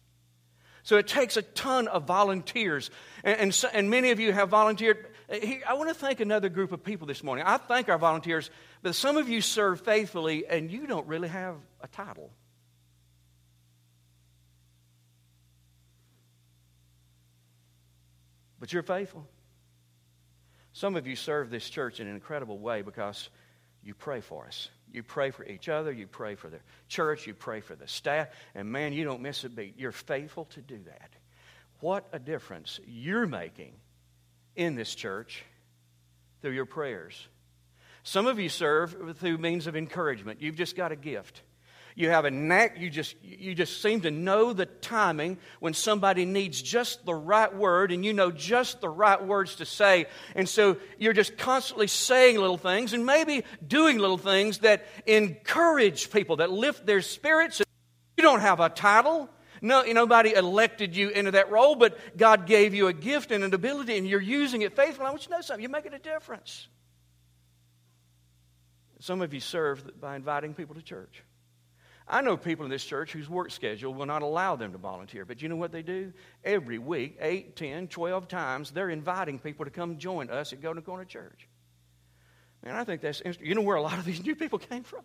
So 0.82 0.98
it 0.98 1.06
takes 1.06 1.38
a 1.38 1.42
ton 1.42 1.88
of 1.88 2.04
volunteers. 2.04 2.90
And, 3.24 3.40
and, 3.40 3.54
so, 3.54 3.68
and 3.72 3.88
many 3.88 4.10
of 4.10 4.20
you 4.20 4.32
have 4.32 4.50
volunteered. 4.50 5.06
I 5.30 5.72
want 5.74 5.88
to 5.88 5.94
thank 5.94 6.20
another 6.20 6.50
group 6.50 6.72
of 6.72 6.84
people 6.84 7.06
this 7.06 7.24
morning. 7.24 7.44
I 7.46 7.56
thank 7.56 7.88
our 7.88 7.98
volunteers, 7.98 8.50
but 8.82 8.94
some 8.94 9.16
of 9.16 9.28
you 9.28 9.40
serve 9.40 9.80
faithfully 9.80 10.46
and 10.46 10.70
you 10.70 10.86
don't 10.86 11.06
really 11.06 11.28
have 11.28 11.56
a 11.80 11.88
title. 11.88 12.30
But 18.60 18.72
you're 18.72 18.82
faithful. 18.82 19.26
Some 20.72 20.96
of 20.96 21.06
you 21.06 21.16
serve 21.16 21.50
this 21.50 21.68
church 21.68 22.00
in 22.00 22.06
an 22.06 22.14
incredible 22.14 22.58
way 22.58 22.82
because 22.82 23.30
you 23.82 23.94
pray 23.94 24.20
for 24.20 24.46
us. 24.46 24.68
You 24.92 25.02
pray 25.02 25.30
for 25.30 25.44
each 25.44 25.68
other. 25.68 25.92
You 25.92 26.06
pray 26.06 26.34
for 26.34 26.48
the 26.48 26.60
church. 26.88 27.26
You 27.26 27.34
pray 27.34 27.60
for 27.60 27.74
the 27.74 27.88
staff. 27.88 28.28
And 28.54 28.70
man, 28.70 28.92
you 28.92 29.04
don't 29.04 29.22
miss 29.22 29.44
a 29.44 29.48
beat. 29.48 29.74
You're 29.78 29.92
faithful 29.92 30.46
to 30.46 30.60
do 30.60 30.78
that. 30.86 31.10
What 31.80 32.08
a 32.12 32.18
difference 32.18 32.80
you're 32.86 33.26
making 33.26 33.72
in 34.56 34.74
this 34.74 34.94
church 34.94 35.44
through 36.42 36.52
your 36.52 36.66
prayers. 36.66 37.28
Some 38.02 38.26
of 38.26 38.38
you 38.38 38.48
serve 38.48 39.18
through 39.18 39.38
means 39.38 39.66
of 39.66 39.76
encouragement. 39.76 40.40
You've 40.40 40.56
just 40.56 40.76
got 40.76 40.92
a 40.92 40.96
gift. 40.96 41.42
You 41.98 42.10
have 42.10 42.26
a 42.26 42.30
knack. 42.30 42.78
You 42.78 42.90
just, 42.90 43.16
you 43.24 43.56
just 43.56 43.82
seem 43.82 44.02
to 44.02 44.12
know 44.12 44.52
the 44.52 44.66
timing 44.66 45.36
when 45.58 45.74
somebody 45.74 46.24
needs 46.26 46.62
just 46.62 47.04
the 47.04 47.12
right 47.12 47.52
word 47.52 47.90
and 47.90 48.04
you 48.04 48.12
know 48.12 48.30
just 48.30 48.80
the 48.80 48.88
right 48.88 49.20
words 49.26 49.56
to 49.56 49.64
say. 49.64 50.06
And 50.36 50.48
so 50.48 50.76
you're 51.00 51.12
just 51.12 51.36
constantly 51.36 51.88
saying 51.88 52.38
little 52.38 52.56
things 52.56 52.92
and 52.92 53.04
maybe 53.04 53.42
doing 53.66 53.98
little 53.98 54.16
things 54.16 54.58
that 54.58 54.86
encourage 55.06 56.12
people, 56.12 56.36
that 56.36 56.52
lift 56.52 56.86
their 56.86 57.02
spirits. 57.02 57.60
You 58.16 58.22
don't 58.22 58.42
have 58.42 58.60
a 58.60 58.68
title. 58.68 59.28
No, 59.60 59.82
nobody 59.82 60.34
elected 60.34 60.94
you 60.94 61.08
into 61.08 61.32
that 61.32 61.50
role, 61.50 61.74
but 61.74 61.98
God 62.16 62.46
gave 62.46 62.74
you 62.74 62.86
a 62.86 62.92
gift 62.92 63.32
and 63.32 63.42
an 63.42 63.52
ability, 63.52 63.98
and 63.98 64.06
you're 64.06 64.20
using 64.20 64.62
it 64.62 64.76
faithfully. 64.76 65.08
I 65.08 65.10
want 65.10 65.22
you 65.22 65.30
to 65.30 65.34
know 65.34 65.40
something. 65.40 65.62
You're 65.62 65.70
making 65.72 65.94
a 65.94 65.98
difference. 65.98 66.68
Some 69.00 69.20
of 69.20 69.34
you 69.34 69.40
serve 69.40 70.00
by 70.00 70.14
inviting 70.14 70.54
people 70.54 70.76
to 70.76 70.82
church. 70.82 71.24
I 72.08 72.22
know 72.22 72.36
people 72.36 72.64
in 72.64 72.70
this 72.70 72.84
church 72.84 73.12
whose 73.12 73.28
work 73.28 73.50
schedule 73.50 73.92
will 73.92 74.06
not 74.06 74.22
allow 74.22 74.56
them 74.56 74.72
to 74.72 74.78
volunteer, 74.78 75.24
but 75.24 75.42
you 75.42 75.48
know 75.48 75.56
what 75.56 75.72
they 75.72 75.82
do? 75.82 76.12
Every 76.42 76.78
week, 76.78 77.18
8, 77.20 77.54
10, 77.54 77.88
12 77.88 78.28
times, 78.28 78.70
they're 78.70 78.88
inviting 78.88 79.38
people 79.38 79.66
to 79.66 79.70
come 79.70 79.98
join 79.98 80.30
us 80.30 80.52
at 80.52 80.62
Golden 80.62 80.82
Corner 80.82 81.04
Church. 81.04 81.46
Man, 82.64 82.74
I 82.74 82.84
think 82.84 83.02
that's 83.02 83.20
interesting. 83.20 83.46
You 83.46 83.54
know 83.54 83.62
where 83.62 83.76
a 83.76 83.82
lot 83.82 83.98
of 83.98 84.04
these 84.04 84.24
new 84.24 84.34
people 84.34 84.58
came 84.58 84.82
from? 84.82 85.02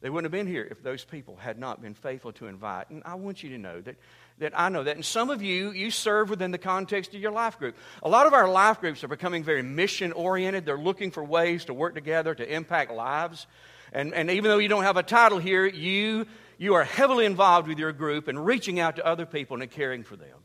They 0.00 0.10
wouldn't 0.10 0.32
have 0.32 0.38
been 0.38 0.46
here 0.46 0.66
if 0.70 0.80
those 0.80 1.04
people 1.04 1.34
had 1.34 1.58
not 1.58 1.82
been 1.82 1.94
faithful 1.94 2.32
to 2.34 2.46
invite. 2.46 2.88
And 2.90 3.02
I 3.04 3.16
want 3.16 3.42
you 3.42 3.50
to 3.50 3.58
know 3.58 3.80
that, 3.80 3.96
that 4.38 4.52
I 4.58 4.68
know 4.68 4.84
that. 4.84 4.94
And 4.94 5.04
some 5.04 5.28
of 5.28 5.42
you, 5.42 5.72
you 5.72 5.90
serve 5.90 6.30
within 6.30 6.52
the 6.52 6.58
context 6.58 7.14
of 7.14 7.20
your 7.20 7.32
life 7.32 7.58
group. 7.58 7.76
A 8.04 8.08
lot 8.08 8.26
of 8.28 8.32
our 8.32 8.48
life 8.48 8.80
groups 8.80 9.02
are 9.02 9.08
becoming 9.08 9.42
very 9.42 9.62
mission 9.62 10.12
oriented. 10.12 10.64
They're 10.64 10.78
looking 10.78 11.10
for 11.10 11.24
ways 11.24 11.64
to 11.64 11.74
work 11.74 11.96
together 11.96 12.32
to 12.32 12.54
impact 12.54 12.92
lives. 12.92 13.48
And, 13.92 14.14
and 14.14 14.30
even 14.30 14.50
though 14.50 14.58
you 14.58 14.68
don't 14.68 14.84
have 14.84 14.96
a 14.96 15.02
title 15.02 15.38
here, 15.38 15.66
you, 15.66 16.26
you 16.58 16.74
are 16.74 16.84
heavily 16.84 17.24
involved 17.24 17.68
with 17.68 17.78
your 17.78 17.92
group 17.92 18.28
and 18.28 18.44
reaching 18.44 18.80
out 18.80 18.96
to 18.96 19.06
other 19.06 19.26
people 19.26 19.60
and 19.60 19.70
caring 19.70 20.04
for 20.04 20.16
them. 20.16 20.38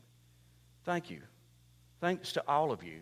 Thank 0.84 1.10
you. 1.10 1.20
Thanks 2.00 2.32
to 2.32 2.44
all 2.46 2.72
of 2.72 2.82
you 2.82 3.00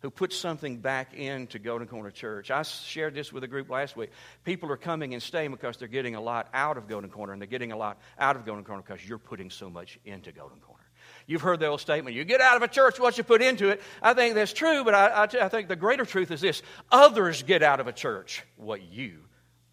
who 0.00 0.10
put 0.10 0.32
something 0.32 0.78
back 0.78 1.14
into 1.14 1.60
Golden 1.60 1.86
Corner 1.86 2.10
Church. 2.10 2.50
I 2.50 2.62
shared 2.62 3.14
this 3.14 3.32
with 3.32 3.44
a 3.44 3.46
group 3.46 3.70
last 3.70 3.96
week. 3.96 4.10
People 4.44 4.70
are 4.72 4.76
coming 4.76 5.14
and 5.14 5.22
staying 5.22 5.52
because 5.52 5.76
they're 5.76 5.86
getting 5.86 6.16
a 6.16 6.20
lot 6.20 6.48
out 6.52 6.76
of 6.76 6.88
Golden 6.88 7.08
Corner, 7.08 7.32
and 7.32 7.40
they're 7.40 7.46
getting 7.46 7.70
a 7.70 7.76
lot 7.76 8.00
out 8.18 8.34
of 8.34 8.44
Golden 8.44 8.64
Corner 8.64 8.82
because 8.84 9.06
you're 9.08 9.18
putting 9.18 9.48
so 9.48 9.70
much 9.70 10.00
into 10.04 10.32
Golden 10.32 10.58
Corner. 10.58 10.82
You've 11.28 11.42
heard 11.42 11.60
the 11.60 11.68
old 11.68 11.80
statement, 11.80 12.16
you 12.16 12.24
get 12.24 12.40
out 12.40 12.56
of 12.56 12.62
a 12.62 12.68
church 12.68 12.98
what 12.98 13.16
you 13.16 13.22
put 13.22 13.42
into 13.42 13.68
it. 13.68 13.80
I 14.02 14.12
think 14.14 14.34
that's 14.34 14.52
true, 14.52 14.82
but 14.82 14.94
I, 14.94 15.28
I 15.40 15.48
think 15.48 15.68
the 15.68 15.76
greater 15.76 16.04
truth 16.04 16.32
is 16.32 16.40
this 16.40 16.62
others 16.90 17.44
get 17.44 17.62
out 17.62 17.78
of 17.78 17.86
a 17.86 17.92
church 17.92 18.44
what 18.56 18.82
you 18.82 19.20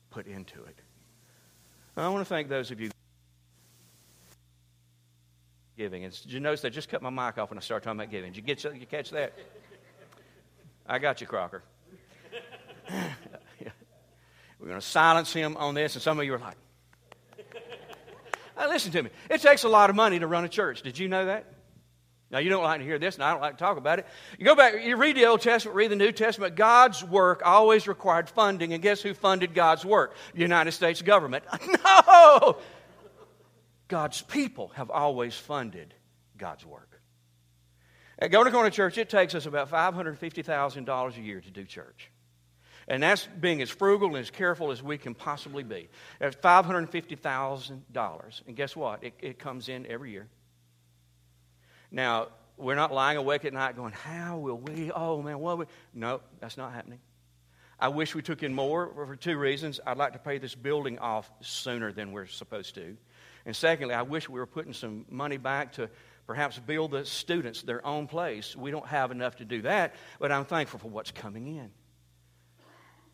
put 0.10 0.28
into 0.28 0.64
it. 0.64 0.76
I 1.98 2.08
want 2.10 2.22
to 2.22 2.30
thank 2.30 2.48
those 2.48 2.72
of 2.72 2.80
you 2.80 2.90
giving. 5.78 6.04
And 6.04 6.14
did 6.14 6.32
you 6.32 6.40
notice 6.40 6.64
I 6.64 6.70
just 6.70 6.90
cut 6.90 7.02
my 7.02 7.10
mic 7.10 7.38
off 7.38 7.50
when 7.50 7.58
I 7.58 7.62
started 7.62 7.84
talking 7.84 8.00
about 8.00 8.12
giving? 8.12 8.32
Did 8.32 8.38
you, 8.38 8.44
get, 8.44 8.64
you 8.64 8.86
catch 8.86 9.12
that? 9.12 9.34
I 10.86 11.00
got 11.00 11.22
you, 11.22 11.28
Crocker. 11.28 11.64
We're 14.60 14.68
going 14.68 14.80
to 14.80 14.86
silence 14.86 15.32
him 15.32 15.56
on 15.56 15.74
this, 15.74 15.96
and 15.96 16.02
some 16.02 16.20
of 16.20 16.26
you 16.26 16.34
are 16.34 16.40
like, 16.40 16.58
listen 18.68 18.92
to 18.92 19.04
me. 19.04 19.10
It 19.30 19.42
takes 19.42 19.64
a 19.64 19.70
lot 19.70 19.90
of 19.90 19.96
money 19.96 20.20
to 20.20 20.28
run 20.28 20.44
a 20.44 20.50
church. 20.50 20.82
Did 20.82 21.00
you 21.00 21.08
know 21.08 21.26
that? 21.28 21.46
Now, 22.32 22.40
you 22.40 22.50
don't 22.50 22.64
like 22.64 22.80
to 22.80 22.86
hear 22.86 23.00
this, 23.00 23.16
and 23.16 23.24
I 23.24 23.32
don't 23.32 23.42
like 23.42 23.58
to 23.58 23.64
talk 23.64 23.78
about 23.78 23.98
it. 23.98 24.06
You 24.38 24.46
go 24.46 24.56
back, 24.56 24.76
you 24.84 24.96
read 24.98 25.18
the 25.18 25.26
Old 25.26 25.42
Testament, 25.42 25.76
read 25.76 25.90
the 25.90 25.96
New 25.96 26.12
Testament. 26.12 26.56
God's 26.56 27.04
work 27.04 27.42
always 27.44 27.88
required 27.88 28.30
funding, 28.30 28.74
and 28.74 28.84
guess 28.84 29.02
who 29.02 29.16
funded 29.16 29.56
God's 29.56 29.84
work? 29.84 30.14
The 30.36 30.42
United 30.42 30.74
States 30.74 31.02
government. 31.02 31.44
No! 31.84 32.58
God's 33.88 34.22
people 34.22 34.68
have 34.76 34.92
always 34.92 35.36
funded 35.36 35.96
God's 36.38 36.66
work. 36.66 37.02
At 38.20 38.32
Golden 38.32 38.54
Corner 38.54 38.70
Church, 38.70 38.98
it 38.98 39.10
takes 39.10 39.34
us 39.34 39.46
about 39.46 39.72
$550,000 39.72 41.18
a 41.18 41.22
year 41.22 41.42
to 41.42 41.50
do 41.50 41.64
church. 41.64 42.12
And 42.88 43.02
that's 43.02 43.28
being 43.40 43.62
as 43.62 43.70
frugal 43.70 44.10
and 44.10 44.18
as 44.18 44.30
careful 44.30 44.72
as 44.72 44.84
we 44.84 44.98
can 44.98 45.16
possibly 45.16 45.64
be. 45.64 45.90
That's 46.20 46.36
$550,000. 46.36 48.42
And 48.48 48.56
guess 48.56 48.76
what? 48.76 49.04
It, 49.04 49.14
it 49.20 49.40
comes 49.40 49.70
in 49.70 49.86
every 49.88 50.12
year. 50.12 50.28
Now, 51.92 52.28
we're 52.58 52.76
not 52.76 52.94
lying 52.94 53.18
awake 53.18 53.46
at 53.46 53.54
night 53.54 53.76
going, 53.76 53.94
How 53.94 54.38
will 54.38 54.58
we? 54.58 54.92
Oh, 54.92 55.22
man, 55.22 55.40
what? 55.40 55.58
We? 55.58 55.66
No, 55.94 56.22
that's 56.40 56.58
not 56.58 56.74
happening. 56.74 57.00
I 57.80 57.88
wish 57.88 58.14
we 58.14 58.22
took 58.22 58.44
in 58.44 58.54
more 58.54 58.92
for 58.94 59.16
two 59.16 59.38
reasons. 59.38 59.80
I'd 59.86 59.98
like 59.98 60.14
to 60.14 60.20
pay 60.20 60.38
this 60.38 60.54
building 60.54 61.00
off 61.00 61.32
sooner 61.40 61.94
than 61.94 62.12
we're 62.12 62.28
supposed 62.28 62.76
to. 62.76 62.98
And 63.46 63.56
secondly, 63.56 63.96
I 63.96 64.02
wish 64.02 64.28
we 64.28 64.40
were 64.40 64.46
putting 64.46 64.74
some 64.74 65.06
money 65.10 65.38
back 65.38 65.74
to 65.74 65.90
perhaps 66.28 66.60
build 66.60 66.92
the 66.92 67.06
students 67.06 67.62
their 67.62 67.86
own 67.86 68.06
place. 68.06 68.56
We 68.56 68.70
don't 68.70 68.86
have 68.86 69.12
enough 69.12 69.38
to 69.38 69.46
do 69.46 69.62
that, 69.62 69.96
but 70.20 70.32
I'm 70.32 70.46
thankful 70.46 70.80
for 70.80 70.90
what's 70.90 71.12
coming 71.12 71.48
in. 71.48 71.72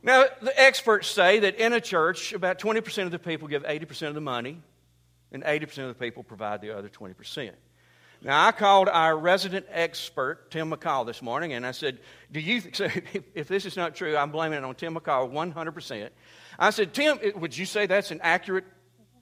Now, 0.01 0.25
the 0.41 0.59
experts 0.59 1.07
say 1.07 1.39
that 1.39 1.55
in 1.55 1.73
a 1.73 1.81
church, 1.81 2.33
about 2.33 2.59
20% 2.59 3.03
of 3.03 3.11
the 3.11 3.19
people 3.19 3.47
give 3.47 3.63
80% 3.63 4.07
of 4.07 4.15
the 4.15 4.21
money, 4.21 4.61
and 5.31 5.43
80% 5.43 5.77
of 5.79 5.87
the 5.87 5.93
people 5.93 6.23
provide 6.23 6.61
the 6.61 6.77
other 6.77 6.89
20%. 6.89 7.51
Now, 8.21 8.47
I 8.47 8.51
called 8.51 8.89
our 8.89 9.17
resident 9.17 9.65
expert, 9.69 10.49
Tim 10.51 10.71
McCall, 10.71 11.05
this 11.05 11.21
morning, 11.21 11.53
and 11.53 11.65
I 11.65 11.71
said, 11.71 11.99
Do 12.31 12.39
you, 12.39 12.61
so 12.73 12.87
if 13.33 13.47
this 13.47 13.65
is 13.65 13.77
not 13.77 13.95
true, 13.95 14.15
I'm 14.17 14.31
blaming 14.31 14.57
it 14.57 14.63
on 14.63 14.75
Tim 14.75 14.95
McCall 14.95 15.31
100%. 15.31 16.09
I 16.57 16.69
said, 16.69 16.93
Tim, 16.93 17.19
would 17.35 17.57
you 17.57 17.65
say 17.65 17.85
that's 17.85 18.11
an 18.11 18.21
accurate 18.23 18.65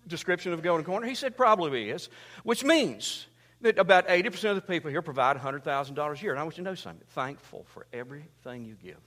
description 0.07 0.53
of 0.53 0.61
Golden 0.61 0.85
Corner? 0.85 1.07
He 1.07 1.15
said, 1.15 1.35
Probably 1.35 1.89
is, 1.89 2.09
which 2.43 2.63
means 2.63 3.27
that 3.61 3.79
about 3.79 4.07
80% 4.07 4.49
of 4.49 4.55
the 4.55 4.61
people 4.61 4.91
here 4.91 5.01
provide 5.01 5.37
$100,000 5.37 6.19
a 6.19 6.21
year. 6.21 6.31
And 6.31 6.39
I 6.39 6.43
want 6.43 6.57
you 6.57 6.63
to 6.63 6.69
know 6.69 6.75
something 6.75 7.05
thankful 7.09 7.65
for 7.69 7.87
everything 7.93 8.65
you 8.65 8.75
give. 8.75 8.99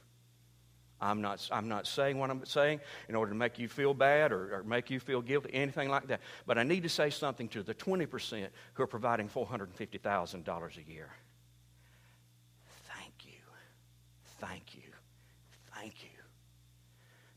I'm 1.00 1.20
not, 1.20 1.46
I'm 1.52 1.68
not 1.68 1.86
saying 1.86 2.18
what 2.18 2.30
I'm 2.30 2.44
saying 2.46 2.80
in 3.08 3.14
order 3.14 3.32
to 3.32 3.36
make 3.36 3.58
you 3.58 3.68
feel 3.68 3.92
bad 3.92 4.32
or, 4.32 4.56
or, 4.56 4.62
make 4.62 4.90
you 4.90 4.98
feel 4.98 5.20
guilty, 5.20 5.50
anything 5.52 5.90
like 5.90 6.06
that. 6.08 6.20
But 6.46 6.56
I 6.56 6.62
need 6.62 6.82
to 6.84 6.88
say 6.88 7.10
something 7.10 7.48
to 7.50 7.62
the 7.62 7.74
20% 7.74 8.48
who 8.74 8.82
are 8.82 8.86
providing 8.86 9.28
$450,000 9.28 10.76
a 10.76 10.90
year. 10.90 11.10
Thank 12.84 13.26
you. 13.26 13.40
Thank 14.40 14.74
you. 14.74 14.92
Thank 15.74 16.02
you. 16.02 16.08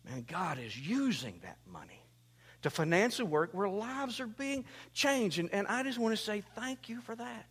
Man, 0.10 0.26
God 0.28 0.58
is 0.58 0.78
using 0.78 1.40
that 1.44 1.58
money 1.68 2.02
to 2.62 2.70
finance 2.70 3.20
a 3.20 3.26
work 3.26 3.50
where 3.54 3.68
lives 3.68 4.20
are 4.22 4.28
being 4.28 4.64
changed. 4.94 5.40
And, 5.40 5.50
and 5.54 5.68
I 5.68 5.84
just 5.84 5.98
want 5.98 6.16
to 6.16 6.22
say 6.22 6.44
thank 6.56 6.88
you 6.88 7.02
for 7.02 7.16
that. 7.16 7.46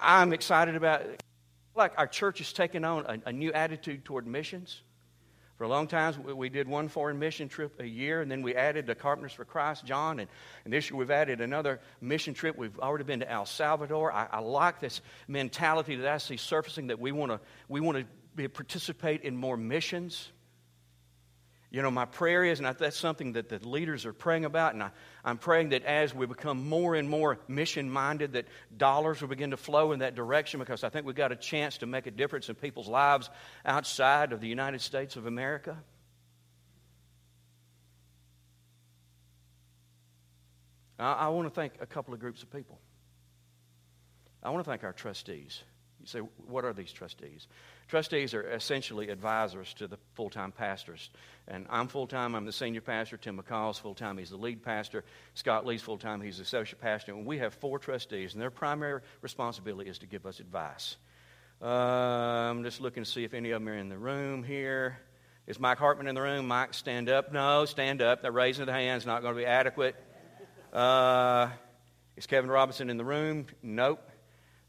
I'm 0.00 0.32
excited 0.32 0.74
about 0.74 1.02
like 1.76 1.92
our 1.96 2.06
church 2.06 2.38
has 2.38 2.52
taken 2.52 2.84
on 2.84 3.04
a, 3.06 3.28
a 3.28 3.32
new 3.32 3.52
attitude 3.52 4.04
toward 4.04 4.26
missions. 4.26 4.82
For 5.56 5.64
a 5.64 5.68
long 5.68 5.86
time, 5.86 6.22
we 6.36 6.50
did 6.50 6.68
one 6.68 6.88
foreign 6.88 7.18
mission 7.18 7.48
trip 7.48 7.80
a 7.80 7.86
year, 7.86 8.20
and 8.20 8.30
then 8.30 8.42
we 8.42 8.54
added 8.54 8.86
the 8.86 8.94
Carpenters 8.94 9.32
for 9.32 9.46
Christ, 9.46 9.86
John, 9.86 10.20
and, 10.20 10.28
and 10.64 10.72
this 10.72 10.90
year 10.90 10.98
we've 10.98 11.10
added 11.10 11.40
another 11.40 11.80
mission 12.02 12.34
trip. 12.34 12.58
We've 12.58 12.78
already 12.78 13.04
been 13.04 13.20
to 13.20 13.30
El 13.30 13.46
Salvador. 13.46 14.12
I, 14.12 14.28
I 14.30 14.40
like 14.40 14.80
this 14.80 15.00
mentality 15.28 15.96
that 15.96 16.08
I 16.08 16.18
see 16.18 16.36
surfacing 16.36 16.88
that 16.88 17.00
we 17.00 17.10
want 17.10 17.32
to 17.32 17.40
we 17.68 17.80
want 17.80 18.06
to 18.36 18.48
participate 18.50 19.22
in 19.22 19.34
more 19.34 19.56
missions. 19.56 20.30
You 21.76 21.82
know, 21.82 21.90
my 21.90 22.06
prayer 22.06 22.42
is, 22.42 22.58
and 22.58 22.74
that's 22.78 22.96
something 22.96 23.34
that 23.34 23.50
the 23.50 23.58
leaders 23.58 24.06
are 24.06 24.14
praying 24.14 24.46
about, 24.46 24.72
and 24.72 24.82
I, 24.82 24.90
am 25.26 25.36
praying 25.36 25.68
that 25.68 25.84
as 25.84 26.14
we 26.14 26.24
become 26.24 26.66
more 26.66 26.94
and 26.94 27.06
more 27.06 27.38
mission 27.48 27.90
minded, 27.90 28.32
that 28.32 28.46
dollars 28.74 29.20
will 29.20 29.28
begin 29.28 29.50
to 29.50 29.58
flow 29.58 29.92
in 29.92 29.98
that 29.98 30.14
direction 30.14 30.58
because 30.58 30.84
I 30.84 30.88
think 30.88 31.04
we've 31.04 31.14
got 31.14 31.32
a 31.32 31.36
chance 31.36 31.76
to 31.76 31.86
make 31.86 32.06
a 32.06 32.10
difference 32.10 32.48
in 32.48 32.54
people's 32.54 32.88
lives 32.88 33.28
outside 33.62 34.32
of 34.32 34.40
the 34.40 34.48
United 34.48 34.80
States 34.80 35.16
of 35.16 35.26
America. 35.26 35.76
I, 40.98 41.12
I 41.12 41.28
want 41.28 41.46
to 41.46 41.54
thank 41.54 41.74
a 41.82 41.86
couple 41.86 42.14
of 42.14 42.20
groups 42.20 42.42
of 42.42 42.50
people. 42.50 42.78
I 44.42 44.48
want 44.48 44.64
to 44.64 44.70
thank 44.70 44.82
our 44.82 44.94
trustees. 44.94 45.62
You 46.06 46.20
say, 46.20 46.26
what 46.46 46.64
are 46.64 46.72
these 46.72 46.92
trustees? 46.92 47.48
Trustees 47.88 48.32
are 48.32 48.42
essentially 48.42 49.08
advisors 49.08 49.74
to 49.74 49.88
the 49.88 49.98
full 50.14 50.30
time 50.30 50.52
pastors. 50.52 51.10
And 51.48 51.66
I'm 51.68 51.88
full 51.88 52.06
time, 52.06 52.36
I'm 52.36 52.46
the 52.46 52.52
senior 52.52 52.80
pastor. 52.80 53.16
Tim 53.16 53.40
McCall's 53.40 53.78
full 53.78 53.94
time, 53.94 54.18
he's 54.18 54.30
the 54.30 54.36
lead 54.36 54.62
pastor. 54.62 55.04
Scott 55.34 55.66
Lee's 55.66 55.82
full 55.82 55.98
time, 55.98 56.20
he's 56.20 56.36
the 56.36 56.44
associate 56.44 56.80
pastor. 56.80 57.12
And 57.12 57.26
we 57.26 57.38
have 57.38 57.54
four 57.54 57.80
trustees, 57.80 58.34
and 58.34 58.42
their 58.42 58.50
primary 58.50 59.00
responsibility 59.20 59.90
is 59.90 59.98
to 59.98 60.06
give 60.06 60.26
us 60.26 60.38
advice. 60.38 60.96
Uh, 61.60 61.66
I'm 61.66 62.62
just 62.62 62.80
looking 62.80 63.02
to 63.02 63.10
see 63.10 63.24
if 63.24 63.34
any 63.34 63.50
of 63.50 63.60
them 63.60 63.68
are 63.68 63.76
in 63.76 63.88
the 63.88 63.98
room 63.98 64.44
here. 64.44 64.98
Is 65.48 65.58
Mike 65.58 65.78
Hartman 65.78 66.06
in 66.06 66.14
the 66.14 66.22
room? 66.22 66.46
Mike, 66.46 66.74
stand 66.74 67.08
up. 67.08 67.32
No, 67.32 67.64
stand 67.64 68.00
up. 68.00 68.22
They're 68.22 68.30
raising 68.30 68.66
their 68.66 68.74
hands, 68.74 69.06
not 69.06 69.22
going 69.22 69.34
to 69.34 69.40
be 69.40 69.46
adequate. 69.46 69.96
Uh, 70.72 71.48
is 72.16 72.26
Kevin 72.26 72.50
Robinson 72.50 72.90
in 72.90 72.96
the 72.96 73.04
room? 73.04 73.46
Nope. 73.62 74.08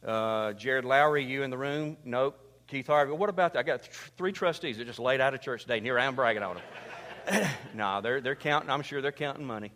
Uh, 0.06 0.54
Jared 0.54 0.86
Lowry, 0.86 1.24
you 1.24 1.44
in 1.44 1.50
the 1.50 1.58
room? 1.58 1.98
Nope. 2.06 2.40
Keith 2.68 2.88
Harvey. 2.88 3.14
What 3.14 3.30
about 3.30 3.54
that? 3.54 3.60
I 3.60 3.64
got 3.64 3.82
th- 3.84 3.92
three 4.18 4.32
trustees 4.32 4.78
that 4.78 4.86
just 4.86 5.00
laid 5.00 5.22
out 5.22 5.34
of 5.34 5.42
church 5.42 5.62
today, 5.62 5.78
and 5.78 5.86
here 5.86 5.98
I 5.98 6.06
am 6.06 6.16
bragging 6.16 6.44
on 6.44 6.58
them. 6.58 7.50
no, 7.74 8.02
they're, 8.02 8.22
they're 8.22 8.36
counting. 8.36 8.70
I'm 8.70 8.82
sure 8.82 9.02
they're 9.02 9.12
counting 9.12 9.46
money. 9.46 9.72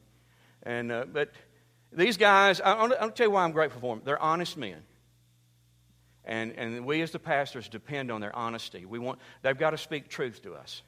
And, 0.63 0.91
uh, 0.91 1.05
but 1.11 1.31
these 1.91 2.17
guys, 2.17 2.59
I, 2.59 2.73
I'll, 2.73 2.93
I'll 2.99 3.11
tell 3.11 3.27
you 3.27 3.31
why 3.31 3.43
I'm 3.43 3.51
grateful 3.51 3.81
for 3.81 3.95
them. 3.95 4.03
They're 4.05 4.21
honest 4.21 4.57
men. 4.57 4.83
And, 6.23 6.51
and 6.53 6.85
we 6.85 7.01
as 7.01 7.11
the 7.11 7.19
pastors 7.19 7.67
depend 7.67 8.11
on 8.11 8.21
their 8.21 8.35
honesty. 8.35 8.85
We 8.85 8.99
want, 8.99 9.19
they've 9.41 9.57
got 9.57 9.71
to 9.71 9.77
speak 9.77 10.09
truth 10.09 10.43
to 10.43 10.53
us. 10.53 10.83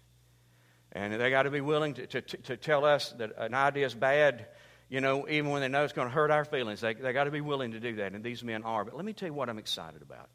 And 0.91 1.19
they 1.19 1.29
got 1.31 1.43
to 1.43 1.51
be 1.51 1.61
willing 1.61 1.95
to, 1.95 2.05
to, 2.05 2.21
to 2.21 2.57
tell 2.57 2.85
us 2.85 3.13
that 3.17 3.31
an 3.37 3.53
idea 3.55 3.85
is 3.85 3.95
bad 3.95 4.45
you 4.89 5.01
know, 5.01 5.27
even 5.27 5.49
when 5.51 5.61
they 5.61 5.67
know 5.67 5.83
it's 5.83 5.93
going 5.93 6.07
to 6.07 6.13
hurt 6.13 6.31
our 6.31 6.45
feelings. 6.45 6.81
They, 6.81 6.93
they 6.93 7.13
got 7.13 7.23
to 7.25 7.31
be 7.31 7.41
willing 7.41 7.71
to 7.71 7.79
do 7.79 7.95
that, 7.95 8.13
and 8.13 8.23
these 8.23 8.43
men 8.43 8.63
are. 8.63 8.85
But 8.85 8.95
let 8.95 9.05
me 9.05 9.13
tell 9.13 9.27
you 9.27 9.33
what 9.33 9.49
I'm 9.49 9.57
excited 9.57 10.01
about. 10.01 10.29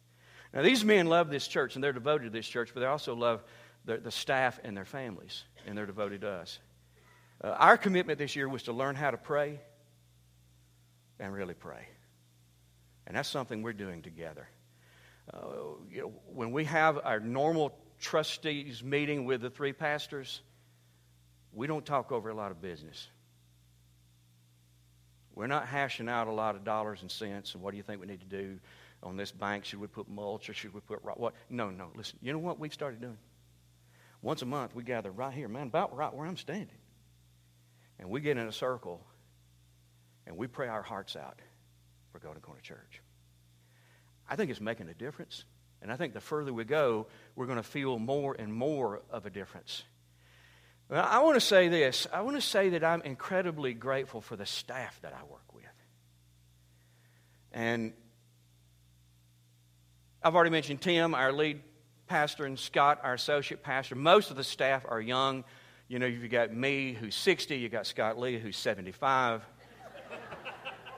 Now, 0.52 0.62
these 0.62 0.84
men 0.84 1.06
love 1.06 1.30
this 1.30 1.46
church, 1.46 1.74
and 1.74 1.84
they're 1.84 1.92
devoted 1.92 2.24
to 2.24 2.30
this 2.30 2.48
church, 2.48 2.70
but 2.72 2.80
they 2.80 2.86
also 2.86 3.14
love 3.14 3.42
the, 3.84 3.98
the 3.98 4.10
staff 4.10 4.58
and 4.64 4.76
their 4.76 4.84
families, 4.84 5.44
and 5.66 5.76
they're 5.76 5.86
devoted 5.86 6.22
to 6.22 6.30
us. 6.30 6.58
Uh, 7.42 7.48
our 7.48 7.76
commitment 7.76 8.18
this 8.18 8.34
year 8.34 8.48
was 8.48 8.64
to 8.64 8.72
learn 8.72 8.96
how 8.96 9.10
to 9.10 9.16
pray 9.16 9.60
and 11.20 11.32
really 11.32 11.54
pray. 11.54 11.86
And 13.06 13.16
that's 13.16 13.28
something 13.28 13.62
we're 13.62 13.72
doing 13.72 14.02
together. 14.02 14.48
Uh, 15.32 15.38
you 15.90 16.02
know, 16.02 16.12
when 16.32 16.52
we 16.52 16.64
have 16.64 16.98
our 17.04 17.20
normal 17.20 17.76
trustees 18.00 18.82
meeting 18.82 19.24
with 19.24 19.40
the 19.40 19.50
three 19.50 19.72
pastors, 19.72 20.40
we 21.52 21.66
don't 21.66 21.84
talk 21.84 22.12
over 22.12 22.28
a 22.28 22.34
lot 22.34 22.50
of 22.50 22.60
business. 22.60 23.08
We're 25.38 25.46
not 25.46 25.68
hashing 25.68 26.08
out 26.08 26.26
a 26.26 26.32
lot 26.32 26.56
of 26.56 26.64
dollars 26.64 27.02
and 27.02 27.08
cents 27.08 27.54
and 27.54 27.62
what 27.62 27.70
do 27.70 27.76
you 27.76 27.84
think 27.84 28.00
we 28.00 28.08
need 28.08 28.18
to 28.18 28.26
do 28.26 28.58
on 29.04 29.16
this 29.16 29.30
bank? 29.30 29.64
Should 29.64 29.78
we 29.78 29.86
put 29.86 30.08
mulch 30.08 30.50
or 30.50 30.52
should 30.52 30.74
we 30.74 30.80
put 30.80 31.04
what? 31.04 31.32
No, 31.48 31.70
no. 31.70 31.92
Listen, 31.94 32.18
you 32.20 32.32
know 32.32 32.40
what 32.40 32.58
we've 32.58 32.74
started 32.74 33.00
doing? 33.00 33.18
Once 34.20 34.42
a 34.42 34.46
month, 34.46 34.74
we 34.74 34.82
gather 34.82 35.12
right 35.12 35.32
here, 35.32 35.46
man, 35.46 35.68
about 35.68 35.96
right 35.96 36.12
where 36.12 36.26
I'm 36.26 36.36
standing. 36.36 36.74
And 38.00 38.10
we 38.10 38.20
get 38.20 38.36
in 38.36 38.48
a 38.48 38.52
circle 38.52 39.06
and 40.26 40.36
we 40.36 40.48
pray 40.48 40.66
our 40.66 40.82
hearts 40.82 41.14
out 41.14 41.38
for 42.10 42.18
Golden 42.18 42.42
Corner 42.42 42.60
Church. 42.60 43.00
I 44.28 44.34
think 44.34 44.50
it's 44.50 44.60
making 44.60 44.88
a 44.88 44.94
difference. 44.94 45.44
And 45.80 45.92
I 45.92 45.96
think 45.96 46.14
the 46.14 46.20
further 46.20 46.52
we 46.52 46.64
go, 46.64 47.06
we're 47.36 47.46
going 47.46 47.58
to 47.58 47.62
feel 47.62 48.00
more 48.00 48.34
and 48.36 48.52
more 48.52 49.02
of 49.08 49.24
a 49.24 49.30
difference. 49.30 49.84
Well, 50.88 51.06
I 51.06 51.18
want 51.18 51.34
to 51.34 51.40
say 51.40 51.68
this. 51.68 52.06
I 52.12 52.22
want 52.22 52.36
to 52.36 52.40
say 52.40 52.70
that 52.70 52.82
I'm 52.82 53.02
incredibly 53.02 53.74
grateful 53.74 54.22
for 54.22 54.36
the 54.36 54.46
staff 54.46 54.98
that 55.02 55.12
I 55.12 55.22
work 55.30 55.54
with. 55.54 55.64
And 57.52 57.92
I've 60.22 60.34
already 60.34 60.50
mentioned 60.50 60.80
Tim, 60.80 61.14
our 61.14 61.30
lead 61.30 61.60
pastor, 62.06 62.46
and 62.46 62.58
Scott, 62.58 63.00
our 63.02 63.12
associate 63.12 63.62
pastor. 63.62 63.96
Most 63.96 64.30
of 64.30 64.36
the 64.36 64.44
staff 64.44 64.86
are 64.88 65.00
young. 65.00 65.44
You 65.88 65.98
know, 65.98 66.06
you've 66.06 66.30
got 66.30 66.54
me, 66.54 66.94
who's 66.94 67.14
60, 67.14 67.58
you've 67.58 67.72
got 67.72 67.86
Scott 67.86 68.18
Lee, 68.18 68.38
who's 68.38 68.56
75. 68.56 69.42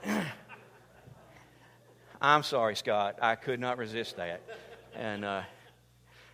I'm 2.21 2.43
sorry, 2.43 2.77
Scott. 2.77 3.17
I 3.21 3.35
could 3.35 3.59
not 3.59 3.77
resist 3.77 4.15
that. 4.17 4.41
And 4.95 5.25
uh, 5.25 5.41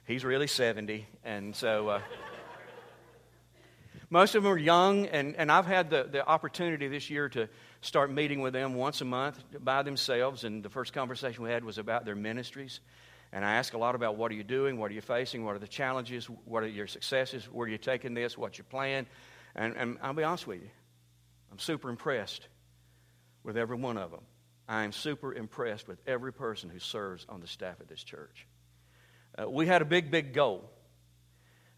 he's 0.05 0.23
really 0.23 0.47
70. 0.47 1.07
And 1.23 1.55
so. 1.55 1.89
Uh, 1.89 2.01
most 4.09 4.35
of 4.35 4.43
them 4.43 4.51
are 4.53 4.57
young, 4.57 5.07
and, 5.07 5.35
and 5.35 5.51
I've 5.51 5.65
had 5.65 5.89
the, 5.89 6.07
the 6.09 6.25
opportunity 6.25 6.87
this 6.87 7.09
year 7.09 7.27
to 7.29 7.49
start 7.81 8.11
meeting 8.11 8.39
with 8.39 8.53
them 8.53 8.75
once 8.75 9.01
a 9.01 9.05
month 9.05 9.37
by 9.59 9.83
themselves. 9.83 10.45
And 10.45 10.63
the 10.63 10.69
first 10.69 10.93
conversation 10.93 11.43
we 11.43 11.49
had 11.49 11.63
was 11.63 11.77
about 11.77 12.05
their 12.05 12.15
ministries. 12.15 12.79
And 13.33 13.43
I 13.43 13.55
ask 13.55 13.73
a 13.73 13.77
lot 13.77 13.95
about 13.95 14.15
what 14.15 14.31
are 14.31 14.35
you 14.35 14.45
doing, 14.45 14.79
what 14.79 14.91
are 14.91 14.93
you 14.93 15.01
facing, 15.01 15.43
what 15.43 15.55
are 15.55 15.59
the 15.59 15.67
challenges, 15.67 16.25
what 16.45 16.63
are 16.63 16.67
your 16.67 16.87
successes, 16.87 17.45
where 17.51 17.65
are 17.65 17.69
you 17.69 17.77
taking 17.77 18.13
this, 18.13 18.37
what's 18.37 18.57
your 18.57 18.65
plan. 18.65 19.05
And, 19.55 19.75
and 19.75 19.97
I'll 20.01 20.13
be 20.13 20.23
honest 20.23 20.47
with 20.47 20.61
you, 20.61 20.69
I'm 21.51 21.59
super 21.59 21.89
impressed 21.89 22.47
with 23.43 23.57
every 23.57 23.75
one 23.75 23.97
of 23.97 24.11
them. 24.11 24.23
I 24.69 24.83
am 24.83 24.93
super 24.93 25.33
impressed 25.33 25.87
with 25.87 25.99
every 26.07 26.31
person 26.31 26.69
who 26.69 26.79
serves 26.79 27.25
on 27.27 27.41
the 27.41 27.47
staff 27.47 27.79
of 27.81 27.87
this 27.87 28.03
church. 28.03 28.47
Uh, 29.37 29.49
we 29.49 29.67
had 29.67 29.81
a 29.81 29.85
big, 29.85 30.11
big 30.11 30.33
goal 30.33 30.69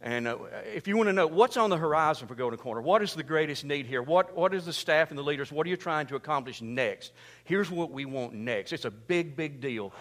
and 0.01 0.27
uh, 0.27 0.37
if 0.73 0.87
you 0.87 0.95
want 0.95 1.07
to 1.09 1.13
know 1.13 1.27
what's 1.27 1.57
on 1.57 1.69
the 1.69 1.77
horizon 1.77 2.27
for 2.27 2.35
Golden 2.35 2.57
Corner, 2.57 2.81
what 2.81 3.01
is 3.01 3.15
the 3.15 3.23
greatest 3.23 3.65
need 3.65 3.85
here? 3.85 4.01
What, 4.01 4.35
what 4.35 4.53
is 4.53 4.65
the 4.65 4.73
staff 4.73 5.09
and 5.09 5.17
the 5.17 5.23
leaders? 5.23 5.51
What 5.51 5.67
are 5.67 5.69
you 5.69 5.77
trying 5.77 6.07
to 6.07 6.15
accomplish 6.15 6.61
next? 6.61 7.11
Here's 7.43 7.69
what 7.69 7.91
we 7.91 8.05
want 8.05 8.33
next. 8.33 8.71
It's 8.71 8.85
a 8.85 8.91
big, 8.91 9.35
big 9.35 9.59
deal. 9.59 9.93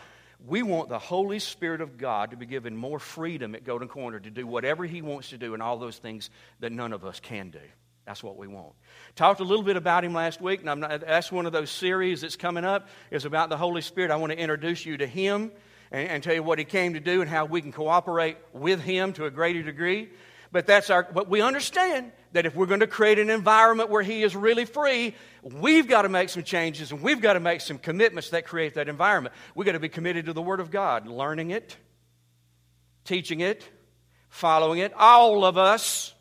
We 0.46 0.62
want 0.62 0.88
the 0.88 1.00
Holy 1.00 1.40
Spirit 1.40 1.80
of 1.80 1.98
God 1.98 2.30
to 2.30 2.37
be 2.37 2.46
given 2.46 2.76
more 2.76 3.00
freedom 3.00 3.56
at 3.56 3.64
Golden 3.64 3.88
Corner 3.88 4.20
to 4.20 4.30
do 4.30 4.46
whatever 4.46 4.84
He 4.84 5.02
wants 5.02 5.30
to 5.30 5.38
do 5.38 5.52
and 5.54 5.62
all 5.62 5.78
those 5.78 5.98
things 5.98 6.30
that 6.61 6.70
none 6.70 6.92
of 6.92 7.04
us 7.04 7.18
can 7.18 7.50
do. 7.50 7.58
That's 8.06 8.22
what 8.22 8.38
we 8.38 8.46
want. 8.46 8.72
Talked 9.16 9.40
a 9.40 9.44
little 9.44 9.64
bit 9.64 9.76
about 9.76 10.02
him 10.02 10.14
last 10.14 10.40
week, 10.40 10.64
and 10.64 10.80
not, 10.80 11.00
that's 11.00 11.30
one 11.30 11.44
of 11.44 11.52
those 11.52 11.70
series 11.70 12.22
that's 12.22 12.37
coming 12.37 12.64
up 12.64 12.88
is 13.11 13.26
about 13.26 13.50
the 13.50 13.56
Holy 13.58 13.82
Spirit. 13.82 14.11
I 14.11 14.16
want 14.16 14.32
to 14.32 14.38
introduce 14.38 14.87
you 14.87 14.96
to 14.96 15.06
him 15.06 15.52
and, 15.90 16.09
and 16.09 16.22
tell 16.22 16.35
you 16.35 16.42
what 16.42 16.59
he 16.59 16.64
came 16.64 16.94
to 16.94 17.01
do 17.01 17.20
and 17.20 17.31
how 17.31 17.44
we 17.44 17.61
can 17.61 17.72
cooperate 17.72 18.37
with 18.53 18.81
him 18.81 19.12
to 19.14 19.27
a 19.27 19.31
greater 19.31 19.62
degree. 19.62 20.11
But 20.51 20.66
that's 20.66 20.88
our, 20.90 21.03
but 21.03 21.29
we 21.29 21.42
understand 21.42 22.12
that 22.33 22.46
if 22.46 22.55
we're 22.55 22.66
going 22.66 22.81
to 22.81 22.87
create 22.87 23.18
an 23.18 23.31
environment 23.31 23.90
where 23.90 24.03
he 24.03 24.22
is 24.22 24.35
really 24.35 24.64
free, 24.64 25.14
we've 25.42 25.87
got 25.87 26.03
to 26.03 26.09
make 26.09 26.31
some 26.31 26.42
changes 26.42 26.90
and 26.90 27.03
we've 27.03 27.20
got 27.20 27.35
to 27.35 27.40
make 27.40 27.61
some 27.61 27.79
commitments 27.79 28.31
that 28.31 28.46
create 28.46 28.74
that 28.74 28.88
environment. 28.88 29.35
We've 29.55 29.66
got 29.66 29.72
to 29.72 29.81
be 29.81 29.88
committed 29.88 30.27
to 30.27 30.33
the 30.33 30.42
Word 30.42 30.61
of 30.61 30.70
God, 30.70 31.07
learning 31.07 31.51
it, 31.51 31.77
teaching 33.05 33.40
it, 33.40 33.66
following 34.29 34.79
it. 34.79 34.92
All 34.94 35.44
of 35.44 35.59
us. 35.59 36.14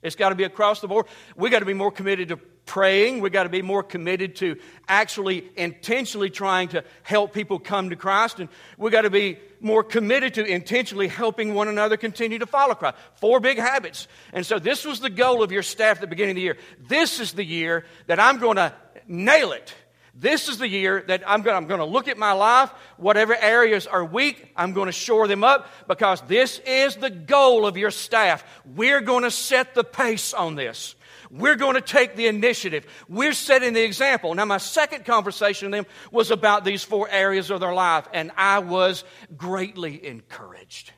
It's 0.00 0.14
got 0.14 0.28
to 0.28 0.36
be 0.36 0.44
across 0.44 0.80
the 0.80 0.86
board. 0.86 1.06
We've 1.36 1.50
got 1.50 1.58
to 1.58 1.64
be 1.64 1.74
more 1.74 1.90
committed 1.90 2.28
to 2.28 2.36
praying. 2.68 3.20
We've 3.20 3.32
got 3.32 3.44
to 3.44 3.48
be 3.48 3.62
more 3.62 3.82
committed 3.82 4.36
to 4.36 4.56
actually 4.86 5.50
intentionally 5.56 6.30
trying 6.30 6.68
to 6.68 6.84
help 7.02 7.32
people 7.32 7.58
come 7.58 7.90
to 7.90 7.96
Christ. 7.96 8.38
And 8.38 8.48
we've 8.76 8.92
got 8.92 9.02
to 9.02 9.10
be 9.10 9.38
more 9.60 9.82
committed 9.82 10.34
to 10.34 10.44
intentionally 10.44 11.08
helping 11.08 11.54
one 11.54 11.66
another 11.66 11.96
continue 11.96 12.38
to 12.38 12.46
follow 12.46 12.74
Christ. 12.74 12.96
Four 13.16 13.40
big 13.40 13.58
habits. 13.58 14.06
And 14.32 14.46
so 14.46 14.60
this 14.60 14.84
was 14.84 15.00
the 15.00 15.10
goal 15.10 15.42
of 15.42 15.50
your 15.50 15.64
staff 15.64 15.96
at 15.96 16.02
the 16.02 16.06
beginning 16.06 16.32
of 16.32 16.36
the 16.36 16.42
year. 16.42 16.58
This 16.86 17.18
is 17.18 17.32
the 17.32 17.44
year 17.44 17.84
that 18.06 18.20
I'm 18.20 18.38
going 18.38 18.56
to 18.56 18.72
nail 19.08 19.52
it. 19.52 19.74
This 20.14 20.48
is 20.48 20.58
the 20.58 20.68
year 20.68 21.04
that 21.06 21.22
I'm 21.26 21.42
going, 21.42 21.56
I'm 21.56 21.68
going 21.68 21.78
to 21.78 21.86
look 21.86 22.08
at 22.08 22.18
my 22.18 22.32
life. 22.32 22.70
Whatever 22.96 23.36
areas 23.36 23.86
are 23.86 24.04
weak, 24.04 24.52
I'm 24.56 24.72
going 24.72 24.86
to 24.86 24.92
shore 24.92 25.28
them 25.28 25.44
up 25.44 25.68
because 25.86 26.20
this 26.22 26.60
is 26.66 26.96
the 26.96 27.10
goal 27.10 27.66
of 27.66 27.76
your 27.76 27.92
staff. 27.92 28.44
We're 28.74 29.00
going 29.00 29.22
to 29.22 29.30
set 29.30 29.74
the 29.74 29.84
pace 29.84 30.34
on 30.34 30.56
this. 30.56 30.96
We're 31.30 31.56
going 31.56 31.74
to 31.74 31.80
take 31.80 32.16
the 32.16 32.26
initiative. 32.26 32.86
We're 33.08 33.32
setting 33.32 33.74
the 33.74 33.82
example. 33.82 34.34
Now, 34.34 34.44
my 34.44 34.58
second 34.58 35.04
conversation 35.04 35.70
with 35.70 35.78
them 35.78 35.92
was 36.10 36.30
about 36.30 36.64
these 36.64 36.82
four 36.82 37.08
areas 37.08 37.50
of 37.50 37.60
their 37.60 37.74
life, 37.74 38.06
and 38.12 38.30
I 38.36 38.60
was 38.60 39.04
greatly 39.36 40.06
encouraged. 40.06 40.92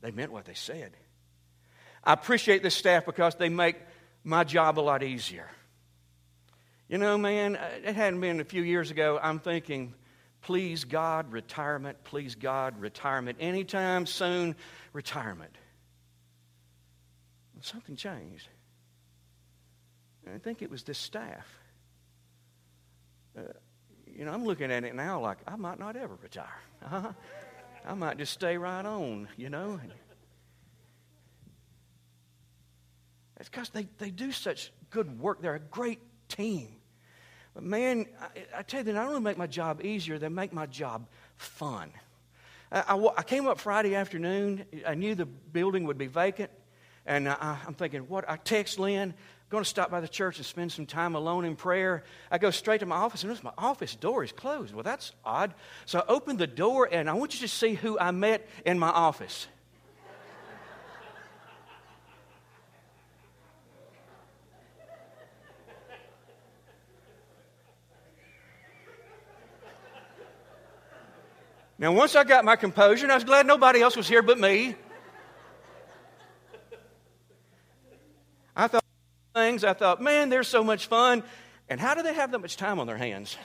They 0.00 0.10
meant 0.10 0.32
what 0.32 0.44
they 0.44 0.54
said. 0.54 0.92
I 2.02 2.12
appreciate 2.12 2.62
this 2.62 2.74
staff 2.74 3.06
because 3.06 3.36
they 3.36 3.48
make 3.48 3.76
my 4.24 4.44
job 4.44 4.78
a 4.78 4.82
lot 4.82 5.02
easier. 5.02 5.48
You 6.88 6.98
know, 6.98 7.16
man, 7.16 7.56
uh, 7.56 7.68
it 7.84 7.94
hadn't 7.94 8.20
been 8.20 8.40
a 8.40 8.44
few 8.44 8.62
years 8.62 8.90
ago. 8.90 9.18
I'm 9.22 9.38
thinking, 9.38 9.94
Please 10.42 10.82
God, 10.82 11.30
retirement. 11.32 12.02
Please 12.02 12.34
God, 12.34 12.80
retirement. 12.80 13.38
Anytime 13.40 14.06
soon, 14.06 14.56
retirement. 14.92 15.56
Something 17.60 17.94
changed. 17.94 18.48
I 20.26 20.38
think 20.38 20.62
it 20.62 20.70
was 20.70 20.82
this 20.82 20.98
staff. 20.98 21.46
Uh, 23.36 23.42
you 24.06 24.24
know, 24.24 24.32
I'm 24.32 24.44
looking 24.44 24.70
at 24.70 24.84
it 24.84 24.94
now 24.94 25.20
like 25.20 25.38
I 25.46 25.56
might 25.56 25.78
not 25.78 25.96
ever 25.96 26.16
retire. 26.22 26.46
Uh-huh. 26.84 27.12
I 27.84 27.94
might 27.94 28.18
just 28.18 28.32
stay 28.32 28.56
right 28.56 28.84
on, 28.84 29.28
you 29.36 29.50
know. 29.50 29.80
It's 33.40 33.48
because 33.48 33.70
they, 33.70 33.88
they 33.98 34.10
do 34.10 34.30
such 34.30 34.72
good 34.90 35.18
work. 35.18 35.42
They're 35.42 35.56
a 35.56 35.58
great 35.58 35.98
team. 36.28 36.68
But 37.54 37.64
man, 37.64 38.06
I, 38.20 38.58
I 38.58 38.62
tell 38.62 38.80
you, 38.80 38.84
they 38.84 38.92
not 38.92 39.08
only 39.08 39.20
make 39.20 39.36
my 39.36 39.48
job 39.48 39.84
easier, 39.84 40.18
they 40.18 40.28
make 40.28 40.52
my 40.52 40.66
job 40.66 41.08
fun. 41.36 41.90
I, 42.70 42.84
I, 42.88 43.08
I 43.18 43.22
came 43.24 43.46
up 43.46 43.58
Friday 43.58 43.96
afternoon. 43.96 44.64
I 44.86 44.94
knew 44.94 45.14
the 45.14 45.26
building 45.26 45.84
would 45.84 45.98
be 45.98 46.06
vacant. 46.06 46.50
And 47.04 47.28
I, 47.28 47.58
I'm 47.66 47.74
thinking, 47.74 48.02
what? 48.02 48.24
I 48.28 48.36
text 48.36 48.78
Lynn, 48.78 49.14
going 49.52 49.62
to 49.62 49.68
stop 49.68 49.90
by 49.90 50.00
the 50.00 50.08
church 50.08 50.38
and 50.38 50.46
spend 50.46 50.72
some 50.72 50.86
time 50.86 51.14
alone 51.14 51.44
in 51.44 51.54
prayer. 51.54 52.04
I 52.30 52.38
go 52.38 52.50
straight 52.50 52.80
to 52.80 52.86
my 52.86 52.96
office, 52.96 53.22
and 53.22 53.28
notice 53.28 53.44
my 53.44 53.52
office 53.58 53.94
door 53.94 54.24
is 54.24 54.32
closed. 54.32 54.72
Well, 54.72 54.82
that's 54.82 55.12
odd. 55.24 55.52
So 55.84 56.00
I 56.00 56.04
opened 56.08 56.38
the 56.38 56.46
door, 56.46 56.88
and 56.90 57.08
I 57.08 57.12
want 57.12 57.34
you 57.34 57.40
to 57.40 57.48
see 57.48 57.74
who 57.74 57.98
I 57.98 58.12
met 58.12 58.48
in 58.64 58.78
my 58.78 58.88
office. 58.88 59.46
Now, 71.78 71.92
once 71.92 72.16
I 72.16 72.24
got 72.24 72.44
my 72.44 72.56
composure, 72.56 73.10
I 73.10 73.14
was 73.16 73.24
glad 73.24 73.44
nobody 73.44 73.82
else 73.82 73.96
was 73.96 74.08
here 74.08 74.22
but 74.22 74.38
me. 74.38 74.76
I 78.56 78.68
thought 78.68 78.84
things. 79.52 79.64
I 79.64 79.74
thought, 79.74 80.00
man, 80.00 80.30
they're 80.30 80.42
so 80.42 80.64
much 80.64 80.86
fun. 80.86 81.22
And 81.68 81.80
how 81.80 81.94
do 81.94 82.02
they 82.02 82.14
have 82.14 82.32
that 82.32 82.38
much 82.38 82.56
time 82.56 82.80
on 82.80 82.86
their 82.86 82.96
hands? 82.96 83.36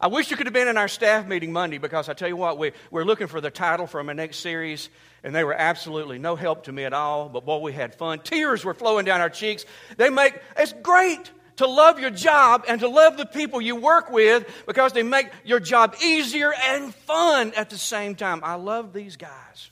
I 0.00 0.08
wish 0.08 0.30
you 0.30 0.36
could 0.36 0.46
have 0.46 0.54
been 0.54 0.66
in 0.66 0.76
our 0.76 0.88
staff 0.88 1.28
meeting 1.28 1.52
Monday 1.52 1.78
because 1.78 2.08
I 2.08 2.14
tell 2.14 2.28
you 2.28 2.36
what, 2.36 2.58
we, 2.58 2.72
we're 2.90 3.04
looking 3.04 3.28
for 3.28 3.40
the 3.40 3.50
title 3.50 3.86
for 3.86 4.02
my 4.02 4.12
next 4.12 4.38
series, 4.38 4.88
and 5.22 5.32
they 5.32 5.44
were 5.44 5.54
absolutely 5.54 6.18
no 6.18 6.34
help 6.34 6.64
to 6.64 6.72
me 6.72 6.84
at 6.84 6.92
all. 6.92 7.28
But 7.28 7.44
boy, 7.44 7.58
we 7.58 7.72
had 7.72 7.94
fun. 7.94 8.18
Tears 8.20 8.64
were 8.64 8.74
flowing 8.74 9.04
down 9.04 9.20
our 9.20 9.30
cheeks. 9.30 9.64
They 9.96 10.10
make 10.10 10.40
it's 10.56 10.72
great 10.72 11.30
to 11.56 11.68
love 11.68 12.00
your 12.00 12.10
job 12.10 12.64
and 12.66 12.80
to 12.80 12.88
love 12.88 13.16
the 13.16 13.26
people 13.26 13.60
you 13.60 13.76
work 13.76 14.10
with 14.10 14.48
because 14.66 14.92
they 14.92 15.04
make 15.04 15.30
your 15.44 15.60
job 15.60 15.94
easier 16.02 16.52
and 16.52 16.92
fun 16.92 17.52
at 17.54 17.70
the 17.70 17.78
same 17.78 18.16
time. 18.16 18.40
I 18.42 18.54
love 18.54 18.92
these 18.92 19.16
guys. 19.16 19.70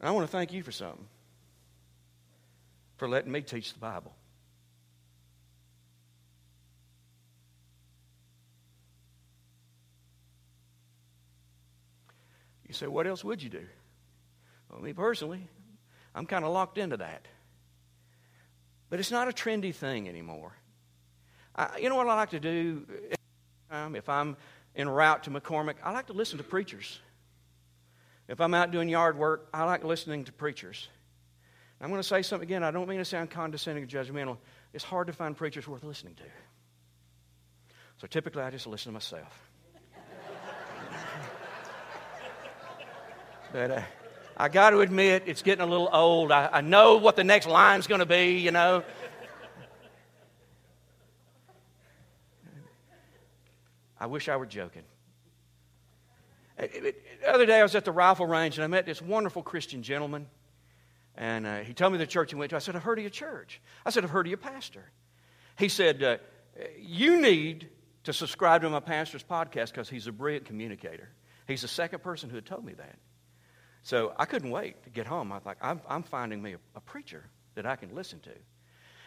And 0.00 0.08
I 0.08 0.12
want 0.12 0.26
to 0.26 0.32
thank 0.32 0.52
you 0.52 0.62
for 0.62 0.72
something 0.72 1.06
for 2.96 3.08
letting 3.08 3.30
me 3.30 3.42
teach 3.42 3.72
the 3.72 3.78
Bible. 3.78 4.14
You 12.66 12.74
say, 12.74 12.86
what 12.86 13.06
else 13.06 13.24
would 13.24 13.42
you 13.42 13.50
do? 13.50 13.66
Well, 14.70 14.80
me 14.80 14.92
personally, 14.92 15.48
I'm 16.14 16.24
kind 16.24 16.44
of 16.44 16.52
locked 16.52 16.78
into 16.78 16.98
that. 16.98 17.26
But 18.88 19.00
it's 19.00 19.10
not 19.10 19.28
a 19.28 19.32
trendy 19.32 19.74
thing 19.74 20.08
anymore. 20.08 20.52
I, 21.56 21.78
you 21.78 21.88
know 21.88 21.96
what 21.96 22.06
I 22.06 22.14
like 22.14 22.30
to 22.30 22.40
do? 22.40 22.86
If 23.70 24.08
I'm 24.08 24.36
en 24.76 24.88
route 24.88 25.24
to 25.24 25.30
McCormick, 25.30 25.76
I 25.82 25.90
like 25.90 26.06
to 26.06 26.12
listen 26.12 26.38
to 26.38 26.44
preachers. 26.44 27.00
If 28.30 28.40
I'm 28.40 28.54
out 28.54 28.70
doing 28.70 28.88
yard 28.88 29.18
work, 29.18 29.48
I 29.52 29.64
like 29.64 29.82
listening 29.82 30.22
to 30.26 30.32
preachers. 30.32 30.88
I'm 31.80 31.88
going 31.88 32.00
to 32.00 32.06
say 32.06 32.22
something 32.22 32.46
again. 32.46 32.62
I 32.62 32.70
don't 32.70 32.88
mean 32.88 32.98
to 32.98 33.04
sound 33.04 33.28
condescending 33.28 33.82
or 33.82 33.88
judgmental. 33.88 34.36
It's 34.72 34.84
hard 34.84 35.08
to 35.08 35.12
find 35.12 35.36
preachers 35.36 35.66
worth 35.66 35.82
listening 35.82 36.14
to. 36.14 36.22
So 38.00 38.06
typically, 38.06 38.42
I 38.42 38.50
just 38.50 38.68
listen 38.68 38.90
to 38.90 38.92
myself. 38.92 39.50
but 43.52 43.70
uh, 43.72 43.82
I 44.36 44.48
got 44.48 44.70
to 44.70 44.80
admit, 44.80 45.24
it's 45.26 45.42
getting 45.42 45.64
a 45.64 45.66
little 45.66 45.90
old. 45.92 46.30
I, 46.30 46.50
I 46.52 46.60
know 46.60 46.98
what 46.98 47.16
the 47.16 47.24
next 47.24 47.48
line's 47.48 47.88
going 47.88 47.98
to 47.98 48.06
be, 48.06 48.38
you 48.38 48.52
know. 48.52 48.84
I 53.98 54.06
wish 54.06 54.28
I 54.28 54.36
were 54.36 54.46
joking. 54.46 54.84
The 56.60 56.94
other 57.26 57.46
day, 57.46 57.60
I 57.60 57.62
was 57.62 57.74
at 57.74 57.84
the 57.84 57.92
rifle 57.92 58.26
range 58.26 58.56
and 58.58 58.64
I 58.64 58.66
met 58.66 58.86
this 58.86 59.00
wonderful 59.00 59.42
Christian 59.42 59.82
gentleman. 59.82 60.26
And 61.16 61.46
uh, 61.46 61.58
he 61.58 61.74
told 61.74 61.92
me 61.92 61.98
the 61.98 62.06
church 62.06 62.30
he 62.30 62.36
went 62.36 62.50
to. 62.50 62.56
I 62.56 62.60
said, 62.60 62.76
I've 62.76 62.82
heard 62.82 62.98
of 62.98 63.02
your 63.02 63.10
church. 63.10 63.60
I 63.84 63.90
said, 63.90 64.04
I've 64.04 64.10
heard 64.10 64.26
of 64.26 64.30
your 64.30 64.38
pastor. 64.38 64.84
He 65.58 65.68
said, 65.68 66.02
uh, 66.02 66.16
You 66.78 67.20
need 67.20 67.68
to 68.04 68.12
subscribe 68.12 68.62
to 68.62 68.70
my 68.70 68.80
pastor's 68.80 69.22
podcast 69.22 69.72
because 69.72 69.88
he's 69.88 70.06
a 70.06 70.12
brilliant 70.12 70.46
communicator. 70.46 71.08
He's 71.46 71.62
the 71.62 71.68
second 71.68 72.02
person 72.02 72.30
who 72.30 72.36
had 72.36 72.46
told 72.46 72.64
me 72.64 72.74
that. 72.74 72.96
So 73.82 74.12
I 74.16 74.24
couldn't 74.24 74.50
wait 74.50 74.82
to 74.84 74.90
get 74.90 75.06
home. 75.06 75.32
I 75.32 75.38
thought, 75.38 75.56
I'm, 75.60 75.80
I'm 75.88 76.02
finding 76.02 76.40
me 76.42 76.54
a, 76.54 76.58
a, 76.76 76.80
preacher 76.80 77.24
that 77.54 77.66
I 77.66 77.76
can 77.76 77.94
listen 77.94 78.20
to. 78.20 78.30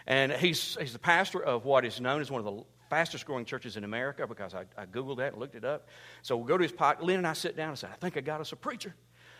And 0.07 0.31
he's, 0.31 0.75
he's 0.79 0.93
the 0.93 0.99
pastor 0.99 1.41
of 1.41 1.63
what 1.63 1.85
is 1.85 2.01
known 2.01 2.21
as 2.21 2.31
one 2.31 2.39
of 2.39 2.45
the 2.45 2.63
fastest 2.93 3.25
growing 3.25 3.43
churches 3.43 3.75
in 3.75 3.83
America 3.83 4.27
because 4.27 4.53
I, 4.53 4.65
I 4.77 4.85
Googled 4.85 5.17
that 5.17 5.31
and 5.31 5.39
looked 5.39 5.55
it 5.55 5.65
up. 5.65 5.87
So 6.21 6.37
we 6.37 6.47
go 6.47 6.57
to 6.59 6.61
his 6.61 6.71
pot. 6.71 7.03
Lynn 7.03 7.17
and 7.17 7.25
I 7.25 7.33
sit 7.33 7.57
down 7.57 7.69
and 7.69 7.77
say, 7.79 7.87
I 7.91 7.95
think 7.95 8.17
I 8.17 8.21
got 8.21 8.39
us 8.39 8.51
a 8.51 8.55
preacher. 8.55 8.93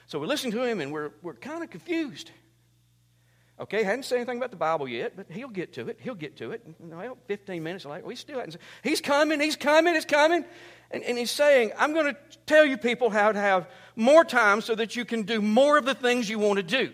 So 0.07 0.17
we 0.17 0.25
listen 0.25 0.49
to 0.49 0.63
him 0.63 0.81
and 0.81 0.91
we're, 0.91 1.11
we're 1.21 1.35
kind 1.35 1.63
of 1.63 1.69
confused. 1.69 2.31
Okay, 3.59 3.83
hadn't 3.83 4.05
said 4.05 4.15
anything 4.15 4.37
about 4.37 4.49
the 4.49 4.57
Bible 4.57 4.87
yet, 4.87 5.15
but 5.15 5.27
he'll 5.29 5.49
get 5.49 5.73
to 5.73 5.87
it. 5.87 5.99
He'll 6.01 6.15
get 6.15 6.35
to 6.37 6.49
it. 6.49 6.65
Well, 6.79 7.15
15 7.27 7.61
minutes 7.61 7.85
later, 7.85 8.03
we 8.03 8.15
still 8.15 8.39
hadn't. 8.39 8.57
He's 8.83 9.01
coming, 9.01 9.39
he's 9.39 9.55
coming, 9.55 9.93
he's 9.93 10.03
coming. 10.03 10.45
And, 10.89 11.03
and 11.03 11.15
he's 11.15 11.29
saying, 11.29 11.73
I'm 11.77 11.93
going 11.93 12.07
to 12.07 12.17
tell 12.47 12.65
you 12.65 12.77
people 12.77 13.11
how 13.11 13.31
to 13.31 13.39
have 13.39 13.69
more 13.95 14.25
time 14.25 14.61
so 14.61 14.73
that 14.73 14.95
you 14.95 15.05
can 15.05 15.21
do 15.21 15.43
more 15.43 15.77
of 15.77 15.85
the 15.85 15.93
things 15.93 16.27
you 16.27 16.39
want 16.39 16.57
to 16.57 16.63
do. 16.63 16.91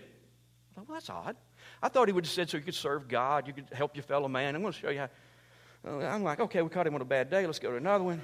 Thought, 0.76 0.90
well, 0.90 0.96
that's 0.96 1.10
odd. 1.10 1.38
I 1.82 1.88
thought 1.88 2.10
he 2.10 2.14
would 2.14 2.26
have 2.26 2.34
said 2.34 2.50
so 2.50 2.58
you 2.58 2.64
could 2.64 2.76
serve 2.76 3.08
God, 3.08 3.48
you 3.48 3.54
could 3.54 3.70
help 3.72 3.96
your 3.96 4.04
fellow 4.04 4.28
man. 4.28 4.54
I'm 4.54 4.62
going 4.62 4.74
to 4.74 4.80
show 4.80 4.90
you 4.90 5.00
how 5.00 5.10
Uh, 5.86 5.98
I'm 6.00 6.24
like, 6.24 6.40
okay, 6.40 6.62
we 6.62 6.70
caught 6.70 6.88
him 6.88 6.96
on 6.96 7.02
a 7.02 7.06
bad 7.06 7.30
day. 7.30 7.46
Let's 7.46 7.60
go 7.60 7.72
to 7.72 7.78
another 7.78 8.04
one. 8.04 8.22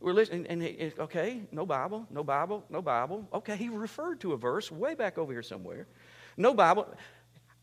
We're 0.00 0.12
listening, 0.12 0.46
and 0.46 0.62
he, 0.62 0.92
okay, 0.98 1.42
no 1.50 1.66
Bible, 1.66 2.06
no 2.10 2.22
Bible, 2.22 2.64
no 2.70 2.80
Bible. 2.80 3.28
Okay, 3.34 3.56
he 3.56 3.68
referred 3.68 4.20
to 4.20 4.32
a 4.32 4.36
verse 4.36 4.70
way 4.70 4.94
back 4.94 5.18
over 5.18 5.32
here 5.32 5.42
somewhere. 5.42 5.88
No 6.36 6.54
Bible. 6.54 6.86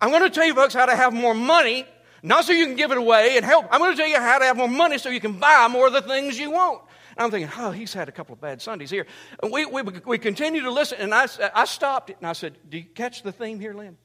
I'm 0.01 0.09
going 0.09 0.23
to 0.23 0.29
tell 0.29 0.45
you, 0.45 0.53
folks, 0.53 0.73
how 0.73 0.85
to 0.85 0.95
have 0.95 1.13
more 1.13 1.33
money, 1.33 1.87
not 2.21 2.43
so 2.43 2.51
you 2.51 2.65
can 2.65 2.75
give 2.75 2.91
it 2.91 2.97
away 2.97 3.37
and 3.37 3.45
help. 3.45 3.67
I'm 3.71 3.79
going 3.79 3.91
to 3.91 3.97
tell 3.97 4.09
you 4.09 4.19
how 4.19 4.37
to 4.39 4.45
have 4.45 4.57
more 4.57 4.67
money 4.67 4.97
so 4.97 5.09
you 5.09 5.21
can 5.21 5.39
buy 5.39 5.67
more 5.69 5.87
of 5.87 5.93
the 5.93 6.01
things 6.01 6.37
you 6.37 6.51
want. 6.51 6.81
And 7.15 7.23
I'm 7.23 7.31
thinking, 7.31 7.49
oh, 7.57 7.71
he's 7.71 7.93
had 7.93 8.09
a 8.09 8.11
couple 8.11 8.33
of 8.33 8.41
bad 8.41 8.61
Sundays 8.61 8.89
here. 8.89 9.05
And 9.41 9.49
we, 9.49 9.65
we, 9.65 9.81
we 10.05 10.17
continue 10.17 10.61
to 10.63 10.71
listen, 10.71 10.97
and 10.99 11.13
I, 11.13 11.27
I 11.53 11.63
stopped 11.63 12.09
it, 12.09 12.17
and 12.19 12.27
I 12.27 12.33
said, 12.33 12.57
do 12.67 12.77
you 12.77 12.83
catch 12.83 13.23
the 13.23 13.31
theme 13.31 13.61
here, 13.61 13.73
Lynn? 13.73 13.97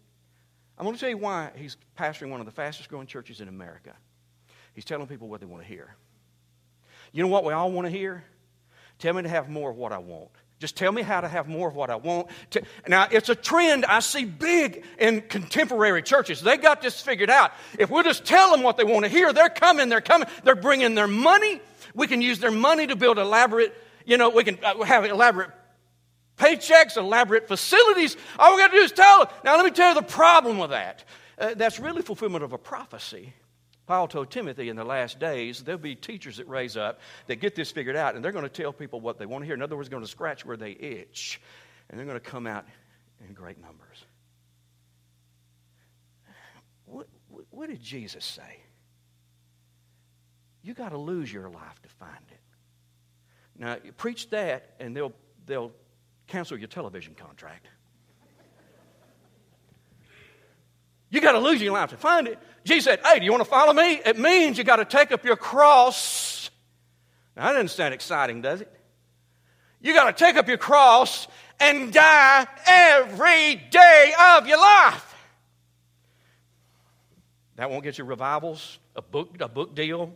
I'm 0.78 0.84
going 0.84 0.94
to 0.94 1.00
tell 1.00 1.10
you 1.10 1.18
why 1.18 1.50
he's 1.56 1.76
pastoring 1.98 2.30
one 2.30 2.38
of 2.38 2.46
the 2.46 2.52
fastest 2.52 2.88
growing 2.88 3.08
churches 3.08 3.40
in 3.40 3.48
America. 3.48 3.96
He's 4.80 4.86
telling 4.86 5.06
people 5.06 5.28
what 5.28 5.40
they 5.40 5.46
want 5.46 5.62
to 5.62 5.68
hear. 5.68 5.94
You 7.12 7.22
know 7.22 7.28
what 7.28 7.44
we 7.44 7.52
all 7.52 7.70
want 7.70 7.86
to 7.86 7.90
hear? 7.90 8.24
Tell 8.98 9.12
me 9.12 9.20
to 9.24 9.28
have 9.28 9.50
more 9.50 9.68
of 9.68 9.76
what 9.76 9.92
I 9.92 9.98
want. 9.98 10.30
Just 10.58 10.74
tell 10.74 10.90
me 10.90 11.02
how 11.02 11.20
to 11.20 11.28
have 11.28 11.48
more 11.48 11.68
of 11.68 11.74
what 11.74 11.90
I 11.90 11.96
want. 11.96 12.28
Now, 12.88 13.06
it's 13.10 13.28
a 13.28 13.34
trend 13.34 13.84
I 13.84 14.00
see 14.00 14.24
big 14.24 14.82
in 14.98 15.20
contemporary 15.20 16.02
churches. 16.02 16.40
They 16.40 16.56
got 16.56 16.80
this 16.80 16.98
figured 16.98 17.28
out. 17.28 17.52
If 17.78 17.90
we'll 17.90 18.04
just 18.04 18.24
tell 18.24 18.52
them 18.52 18.62
what 18.62 18.78
they 18.78 18.84
want 18.84 19.04
to 19.04 19.10
hear, 19.10 19.34
they're 19.34 19.50
coming, 19.50 19.90
they're 19.90 20.00
coming. 20.00 20.26
They're 20.44 20.54
bringing 20.54 20.94
their 20.94 21.06
money. 21.06 21.60
We 21.94 22.06
can 22.06 22.22
use 22.22 22.38
their 22.38 22.50
money 22.50 22.86
to 22.86 22.96
build 22.96 23.18
elaborate, 23.18 23.74
you 24.06 24.16
know, 24.16 24.30
we 24.30 24.44
can 24.44 24.58
uh, 24.64 24.82
have 24.84 25.04
elaborate 25.04 25.50
paychecks, 26.38 26.96
elaborate 26.96 27.48
facilities. 27.48 28.16
All 28.38 28.54
we 28.56 28.62
got 28.62 28.68
to 28.68 28.78
do 28.78 28.82
is 28.82 28.92
tell 28.92 29.26
them. 29.26 29.34
Now, 29.44 29.56
let 29.56 29.66
me 29.66 29.72
tell 29.72 29.90
you 29.90 30.00
the 30.00 30.06
problem 30.06 30.56
with 30.56 30.70
that. 30.70 31.04
Uh, 31.38 31.52
that's 31.52 31.78
really 31.78 32.00
fulfillment 32.00 32.44
of 32.44 32.54
a 32.54 32.58
prophecy. 32.58 33.34
Paul 33.90 34.06
told 34.06 34.30
Timothy 34.30 34.68
in 34.68 34.76
the 34.76 34.84
last 34.84 35.18
days, 35.18 35.64
there'll 35.64 35.80
be 35.80 35.96
teachers 35.96 36.36
that 36.36 36.46
raise 36.46 36.76
up 36.76 37.00
that 37.26 37.40
get 37.40 37.56
this 37.56 37.72
figured 37.72 37.96
out, 37.96 38.14
and 38.14 38.24
they're 38.24 38.30
going 38.30 38.44
to 38.44 38.48
tell 38.48 38.72
people 38.72 39.00
what 39.00 39.18
they 39.18 39.26
want 39.26 39.42
to 39.42 39.46
hear. 39.46 39.54
In 39.56 39.62
other 39.62 39.76
words, 39.76 39.88
going 39.88 40.04
to 40.04 40.08
scratch 40.08 40.46
where 40.46 40.56
they 40.56 40.70
itch, 40.70 41.40
and 41.88 41.98
they're 41.98 42.06
going 42.06 42.16
to 42.16 42.20
come 42.20 42.46
out 42.46 42.64
in 43.26 43.34
great 43.34 43.60
numbers. 43.60 44.04
What, 46.84 47.08
what, 47.50 47.68
did 47.68 47.82
Jesus 47.82 48.24
say? 48.24 48.60
You 50.62 50.72
got 50.72 50.90
to 50.90 50.98
lose 50.98 51.32
your 51.32 51.50
life 51.50 51.82
to 51.82 51.88
find 51.88 52.24
it. 52.30 52.40
Now, 53.58 53.76
you 53.82 53.90
preach 53.90 54.30
that, 54.30 54.76
and 54.78 54.96
they'll, 54.96 55.14
they'll 55.46 55.72
cancel 56.28 56.56
your 56.56 56.68
television 56.68 57.16
contract. 57.16 57.66
You 61.10 61.20
got 61.20 61.32
to 61.32 61.38
lose 61.38 61.60
your 61.60 61.72
life 61.72 61.90
to 61.90 61.96
find 61.96 62.28
it. 62.28 62.38
Jesus 62.64 62.84
said, 62.84 63.00
Hey, 63.04 63.18
do 63.18 63.24
you 63.24 63.32
want 63.32 63.44
to 63.44 63.50
follow 63.50 63.72
me? 63.72 64.00
It 64.04 64.18
means 64.18 64.56
you 64.58 64.64
got 64.64 64.76
to 64.76 64.84
take 64.84 65.12
up 65.12 65.24
your 65.24 65.36
cross. 65.36 66.50
Now, 67.36 67.46
that 67.46 67.52
doesn't 67.52 67.68
sound 67.68 67.94
exciting, 67.94 68.42
does 68.42 68.60
it? 68.60 68.72
You 69.80 69.94
got 69.94 70.16
to 70.16 70.24
take 70.24 70.36
up 70.36 70.46
your 70.46 70.58
cross 70.58 71.26
and 71.58 71.92
die 71.92 72.46
every 72.66 73.56
day 73.70 74.12
of 74.36 74.46
your 74.46 74.58
life. 74.58 75.06
That 77.56 77.70
won't 77.70 77.82
get 77.82 77.98
you 77.98 78.04
revivals, 78.04 78.78
a 78.94 79.02
book, 79.02 79.36
a 79.40 79.48
book 79.48 79.74
deal. 79.74 80.12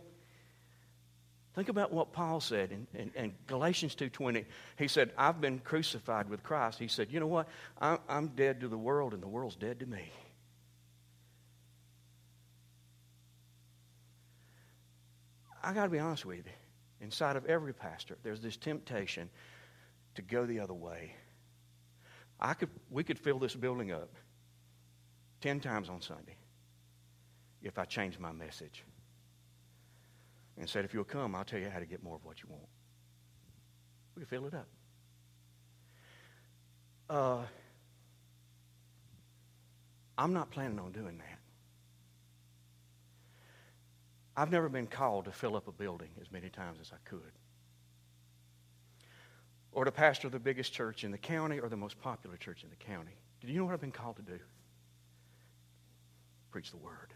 Think 1.55 1.69
about 1.69 1.91
what 1.91 2.11
Paul 2.11 2.41
said 2.41 2.71
in, 2.71 2.87
in, 2.93 3.11
in 3.15 3.33
Galatians 3.47 3.95
2.20. 3.95 4.45
He 4.77 4.87
said, 4.87 5.11
I've 5.17 5.39
been 5.39 5.59
crucified 5.59 6.29
with 6.29 6.43
Christ. 6.43 6.79
He 6.79 6.87
said, 6.87 7.07
you 7.11 7.19
know 7.19 7.27
what? 7.27 7.47
I'm, 7.79 7.99
I'm 8.09 8.27
dead 8.29 8.61
to 8.61 8.67
the 8.67 8.77
world 8.77 9.13
and 9.13 9.23
the 9.23 9.27
world's 9.27 9.55
dead 9.55 9.79
to 9.79 9.85
me. 9.85 10.11
I 15.65 15.73
got 15.73 15.85
to 15.85 15.89
be 15.89 15.97
honest 15.97 16.25
with 16.25 16.37
you. 16.37 16.43
Inside 17.01 17.35
of 17.35 17.45
every 17.47 17.73
pastor, 17.73 18.17
there's 18.23 18.39
this 18.39 18.55
temptation 18.55 19.29
to 20.13 20.21
go 20.21 20.45
the 20.45 20.59
other 20.59 20.73
way. 20.73 21.13
I 22.39 22.53
could, 22.53 22.69
we 22.91 23.03
could 23.03 23.17
fill 23.17 23.39
this 23.39 23.55
building 23.55 23.91
up 23.91 24.13
10 25.41 25.59
times 25.59 25.89
on 25.89 26.01
Sunday 26.01 26.37
if 27.63 27.79
I 27.79 27.85
changed 27.85 28.19
my 28.19 28.31
message 28.31 28.83
and 30.57 30.69
said, 30.69 30.85
if 30.85 30.93
you'll 30.93 31.03
come, 31.03 31.35
I'll 31.35 31.43
tell 31.43 31.59
you 31.59 31.69
how 31.69 31.79
to 31.79 31.85
get 31.85 32.03
more 32.03 32.15
of 32.15 32.23
what 32.23 32.43
you 32.43 32.49
want. 32.49 32.67
We 34.15 34.21
could 34.21 34.29
fill 34.29 34.45
it 34.45 34.53
up. 34.53 34.67
Uh, 37.09 37.43
I'm 40.17 40.31
not 40.31 40.51
planning 40.51 40.79
on 40.79 40.91
doing 40.91 41.17
that. 41.17 41.39
I've 44.37 44.51
never 44.51 44.69
been 44.69 44.87
called 44.87 45.25
to 45.25 45.31
fill 45.31 45.55
up 45.55 45.67
a 45.67 45.71
building 45.71 46.09
as 46.21 46.31
many 46.31 46.49
times 46.49 46.79
as 46.81 46.91
I 46.91 46.97
could, 47.07 47.31
or 49.71 49.85
to 49.85 49.91
pastor 49.91 50.29
the 50.29 50.39
biggest 50.39 50.73
church 50.73 51.03
in 51.03 51.11
the 51.11 51.17
county 51.17 51.59
or 51.59 51.69
the 51.69 51.77
most 51.77 51.99
popular 51.99 52.37
church 52.37 52.63
in 52.63 52.69
the 52.69 52.75
county. 52.75 53.15
Do 53.41 53.47
you 53.47 53.59
know 53.59 53.65
what 53.65 53.73
I've 53.73 53.81
been 53.81 53.91
called 53.91 54.17
to 54.17 54.21
do? 54.21 54.39
Preach 56.51 56.71
the 56.71 56.77
word. 56.77 57.13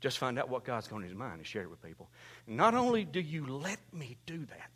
Just 0.00 0.18
find 0.18 0.38
out 0.38 0.48
what 0.48 0.64
God's 0.64 0.88
going 0.88 1.02
in 1.02 1.08
his 1.08 1.16
mind 1.16 1.38
and 1.38 1.46
share 1.46 1.62
it 1.62 1.70
with 1.70 1.82
people. 1.82 2.10
Not 2.46 2.74
only 2.74 3.04
do 3.04 3.20
you 3.20 3.46
let 3.46 3.78
me 3.92 4.16
do 4.26 4.44
that, 4.46 4.70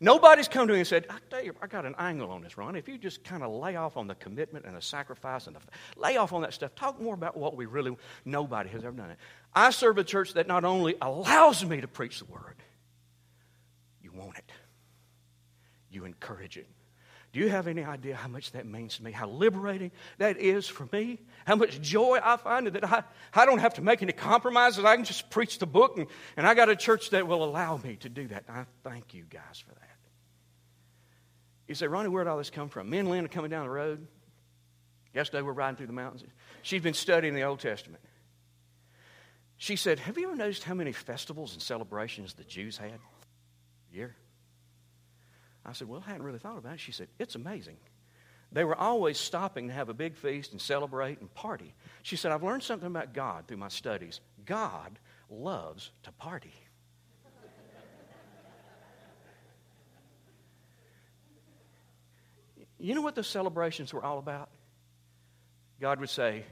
Nobody's 0.00 0.48
come 0.48 0.66
to 0.68 0.72
me 0.72 0.80
and 0.80 0.88
said, 0.88 1.06
I 1.08 1.18
tell 1.30 1.42
you, 1.42 1.54
I 1.60 1.66
got 1.66 1.86
an 1.86 1.94
angle 1.98 2.30
on 2.30 2.42
this, 2.42 2.58
Ron. 2.58 2.76
If 2.76 2.88
you 2.88 2.98
just 2.98 3.24
kind 3.24 3.42
of 3.42 3.52
lay 3.52 3.76
off 3.76 3.96
on 3.96 4.06
the 4.06 4.14
commitment 4.14 4.64
and 4.64 4.76
the 4.76 4.82
sacrifice 4.82 5.46
and 5.46 5.56
the, 5.56 5.60
lay 5.96 6.16
off 6.16 6.32
on 6.32 6.42
that 6.42 6.52
stuff, 6.52 6.74
talk 6.74 7.00
more 7.00 7.14
about 7.14 7.36
what 7.36 7.56
we 7.56 7.66
really, 7.66 7.96
nobody 8.24 8.68
has 8.70 8.84
ever 8.84 8.96
done 8.96 9.10
it. 9.10 9.18
I 9.54 9.70
serve 9.70 9.98
a 9.98 10.04
church 10.04 10.34
that 10.34 10.46
not 10.46 10.64
only 10.64 10.96
allows 11.00 11.64
me 11.64 11.80
to 11.80 11.88
preach 11.88 12.18
the 12.18 12.26
word, 12.26 12.56
you 14.02 14.12
want 14.12 14.36
it, 14.38 14.52
you 15.90 16.04
encourage 16.04 16.56
it, 16.58 16.68
do 17.36 17.42
you 17.42 17.50
have 17.50 17.66
any 17.66 17.84
idea 17.84 18.14
how 18.16 18.28
much 18.28 18.52
that 18.52 18.64
means 18.64 18.96
to 18.96 19.04
me? 19.04 19.12
How 19.12 19.28
liberating 19.28 19.90
that 20.16 20.38
is 20.38 20.66
for 20.66 20.88
me? 20.90 21.18
How 21.46 21.54
much 21.54 21.82
joy 21.82 22.18
I 22.24 22.38
find 22.38 22.66
in 22.66 22.72
that 22.72 22.90
I, 22.90 23.02
I 23.34 23.44
don't 23.44 23.58
have 23.58 23.74
to 23.74 23.82
make 23.82 24.00
any 24.00 24.12
compromises. 24.12 24.86
I 24.86 24.96
can 24.96 25.04
just 25.04 25.28
preach 25.28 25.58
the 25.58 25.66
book, 25.66 25.98
and, 25.98 26.06
and 26.38 26.46
I 26.46 26.54
got 26.54 26.70
a 26.70 26.76
church 26.76 27.10
that 27.10 27.28
will 27.28 27.44
allow 27.44 27.76
me 27.76 27.96
to 27.96 28.08
do 28.08 28.26
that. 28.28 28.44
And 28.48 28.56
I 28.56 28.66
thank 28.88 29.12
you 29.12 29.24
guys 29.28 29.62
for 29.66 29.74
that. 29.74 29.85
You 31.66 31.74
say, 31.74 31.86
Ronnie, 31.86 32.08
where'd 32.08 32.28
all 32.28 32.38
this 32.38 32.50
come 32.50 32.68
from? 32.68 32.88
Me 32.88 32.98
and 32.98 33.10
Lynn 33.10 33.24
are 33.24 33.28
coming 33.28 33.50
down 33.50 33.64
the 33.64 33.70
road. 33.70 34.06
Yesterday 35.14 35.42
we're 35.42 35.52
riding 35.52 35.76
through 35.76 35.86
the 35.86 35.92
mountains. 35.92 36.22
She's 36.62 36.82
been 36.82 36.94
studying 36.94 37.34
the 37.34 37.42
Old 37.42 37.60
Testament. 37.60 38.02
She 39.56 39.76
said, 39.76 39.98
Have 40.00 40.18
you 40.18 40.28
ever 40.28 40.36
noticed 40.36 40.64
how 40.64 40.74
many 40.74 40.92
festivals 40.92 41.54
and 41.54 41.62
celebrations 41.62 42.34
the 42.34 42.44
Jews 42.44 42.76
had 42.76 42.90
a 42.90 43.94
year? 43.94 44.14
I 45.64 45.72
said, 45.72 45.88
Well, 45.88 46.02
I 46.06 46.10
hadn't 46.10 46.24
really 46.24 46.38
thought 46.38 46.58
about 46.58 46.74
it. 46.74 46.80
She 46.80 46.92
said, 46.92 47.08
It's 47.18 47.34
amazing. 47.34 47.78
They 48.52 48.64
were 48.64 48.76
always 48.76 49.18
stopping 49.18 49.68
to 49.68 49.74
have 49.74 49.88
a 49.88 49.94
big 49.94 50.16
feast 50.16 50.52
and 50.52 50.60
celebrate 50.60 51.20
and 51.20 51.32
party. 51.34 51.74
She 52.02 52.16
said, 52.16 52.30
I've 52.30 52.44
learned 52.44 52.62
something 52.62 52.86
about 52.86 53.12
God 53.12 53.48
through 53.48 53.56
my 53.56 53.68
studies. 53.68 54.20
God 54.44 54.98
loves 55.28 55.90
to 56.04 56.12
party. 56.12 56.54
You 62.78 62.94
know 62.94 63.00
what 63.00 63.14
the 63.14 63.24
celebrations 63.24 63.92
were 63.92 64.04
all 64.04 64.18
about? 64.18 64.50
God 65.80 66.00
would 66.00 66.10
say, 66.10 66.44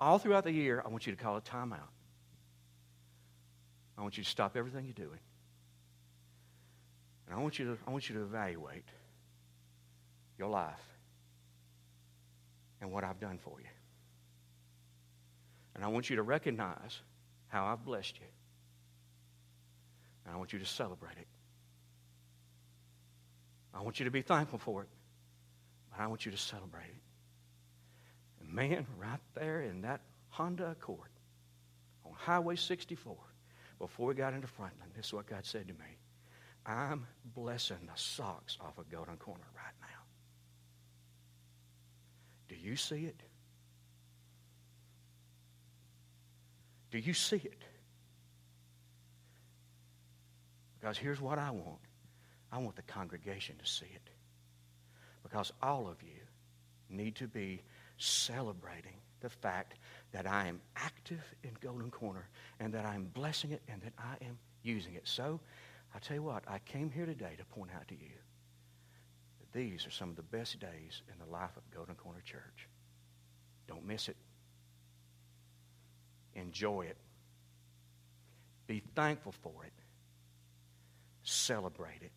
All 0.00 0.18
throughout 0.18 0.44
the 0.44 0.52
year, 0.52 0.82
I 0.84 0.88
want 0.88 1.06
you 1.06 1.14
to 1.14 1.22
call 1.22 1.36
a 1.36 1.40
timeout. 1.40 1.78
I 3.98 4.02
want 4.02 4.16
you 4.16 4.24
to 4.24 4.30
stop 4.30 4.56
everything 4.56 4.84
you're 4.86 4.94
doing. 4.94 5.20
And 7.26 7.38
I 7.38 7.42
want 7.42 7.58
you 7.58 7.66
to, 7.66 7.78
I 7.86 7.90
want 7.90 8.08
you 8.08 8.16
to 8.16 8.22
evaluate 8.22 8.88
your 10.38 10.48
life 10.48 10.80
and 12.80 12.90
what 12.90 13.04
I've 13.04 13.20
done 13.20 13.38
for 13.38 13.60
you. 13.60 13.68
And 15.74 15.84
I 15.84 15.88
want 15.88 16.10
you 16.10 16.16
to 16.16 16.22
recognize 16.22 17.00
how 17.48 17.66
I've 17.66 17.84
blessed 17.84 18.18
you. 18.18 18.26
And 20.24 20.34
I 20.34 20.38
want 20.38 20.52
you 20.52 20.58
to 20.58 20.66
celebrate 20.66 21.18
it. 21.18 21.26
I 23.72 23.82
want 23.82 24.00
you 24.00 24.04
to 24.04 24.10
be 24.10 24.22
thankful 24.22 24.58
for 24.58 24.82
it, 24.82 24.88
I 26.00 26.06
want 26.06 26.24
you 26.24 26.32
to 26.32 26.38
celebrate 26.38 26.84
it. 26.84 27.02
And 28.40 28.52
man, 28.54 28.86
right 28.98 29.20
there 29.34 29.60
in 29.60 29.82
that 29.82 30.00
Honda 30.30 30.70
Accord 30.70 31.10
on 32.06 32.12
Highway 32.14 32.56
64, 32.56 33.14
before 33.78 34.06
we 34.06 34.14
got 34.14 34.32
into 34.32 34.46
Franklin, 34.46 34.88
this 34.96 35.06
is 35.06 35.12
what 35.12 35.26
God 35.26 35.44
said 35.44 35.68
to 35.68 35.74
me. 35.74 35.98
I'm 36.64 37.06
blessing 37.34 37.78
the 37.86 37.92
socks 37.96 38.56
off 38.60 38.78
of 38.78 38.90
Golden 38.90 39.16
Corner 39.18 39.44
right 39.54 39.74
now. 39.80 39.86
Do 42.48 42.54
you 42.56 42.76
see 42.76 43.04
it? 43.04 43.22
Do 46.90 46.98
you 46.98 47.12
see 47.12 47.36
it? 47.36 47.62
Because 50.78 50.96
here's 50.96 51.20
what 51.20 51.38
I 51.38 51.50
want 51.50 51.78
I 52.50 52.58
want 52.58 52.74
the 52.76 52.82
congregation 52.82 53.56
to 53.58 53.66
see 53.66 53.86
it. 53.94 54.10
Because 55.30 55.52
all 55.62 55.88
of 55.88 56.02
you 56.02 56.20
need 56.88 57.14
to 57.16 57.28
be 57.28 57.62
celebrating 57.98 58.94
the 59.20 59.28
fact 59.28 59.74
that 60.12 60.26
I 60.26 60.48
am 60.48 60.60
active 60.76 61.22
in 61.44 61.50
Golden 61.60 61.90
Corner 61.90 62.28
and 62.58 62.74
that 62.74 62.84
I 62.84 62.94
am 62.94 63.04
blessing 63.04 63.52
it 63.52 63.62
and 63.68 63.80
that 63.82 63.92
I 63.98 64.24
am 64.24 64.38
using 64.62 64.94
it. 64.94 65.06
So, 65.06 65.40
I 65.94 65.98
tell 65.98 66.16
you 66.16 66.22
what, 66.22 66.44
I 66.48 66.58
came 66.58 66.90
here 66.90 67.06
today 67.06 67.34
to 67.38 67.44
point 67.44 67.70
out 67.74 67.86
to 67.88 67.94
you 67.94 68.10
that 69.40 69.58
these 69.58 69.86
are 69.86 69.90
some 69.90 70.10
of 70.10 70.16
the 70.16 70.22
best 70.22 70.58
days 70.58 71.02
in 71.12 71.18
the 71.24 71.30
life 71.30 71.56
of 71.56 71.70
Golden 71.74 71.94
Corner 71.94 72.22
Church. 72.24 72.68
Don't 73.68 73.86
miss 73.86 74.08
it. 74.08 74.16
Enjoy 76.34 76.82
it. 76.82 76.96
Be 78.66 78.82
thankful 78.94 79.34
for 79.42 79.64
it. 79.64 79.72
Celebrate 81.22 82.02
it. 82.02 82.12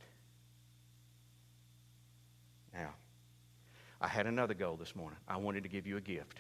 Now, 2.74 2.94
I 4.04 4.08
had 4.10 4.28
another 4.28 4.54
goal 4.54 4.76
this 4.76 4.96
morning. 4.98 5.18
I 5.30 5.38
wanted 5.38 5.64
to 5.64 5.70
give 5.70 5.88
you 5.88 5.96
a 5.96 6.02
gift. 6.02 6.38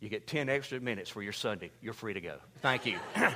You 0.00 0.08
get 0.08 0.26
10 0.26 0.48
extra 0.48 0.80
minutes 0.80 1.10
for 1.10 1.22
your 1.22 1.34
Sunday. 1.34 1.70
You're 1.82 1.92
free 1.92 2.14
to 2.14 2.20
go. 2.20 2.38
Thank 2.62 2.86
you. 2.86 2.98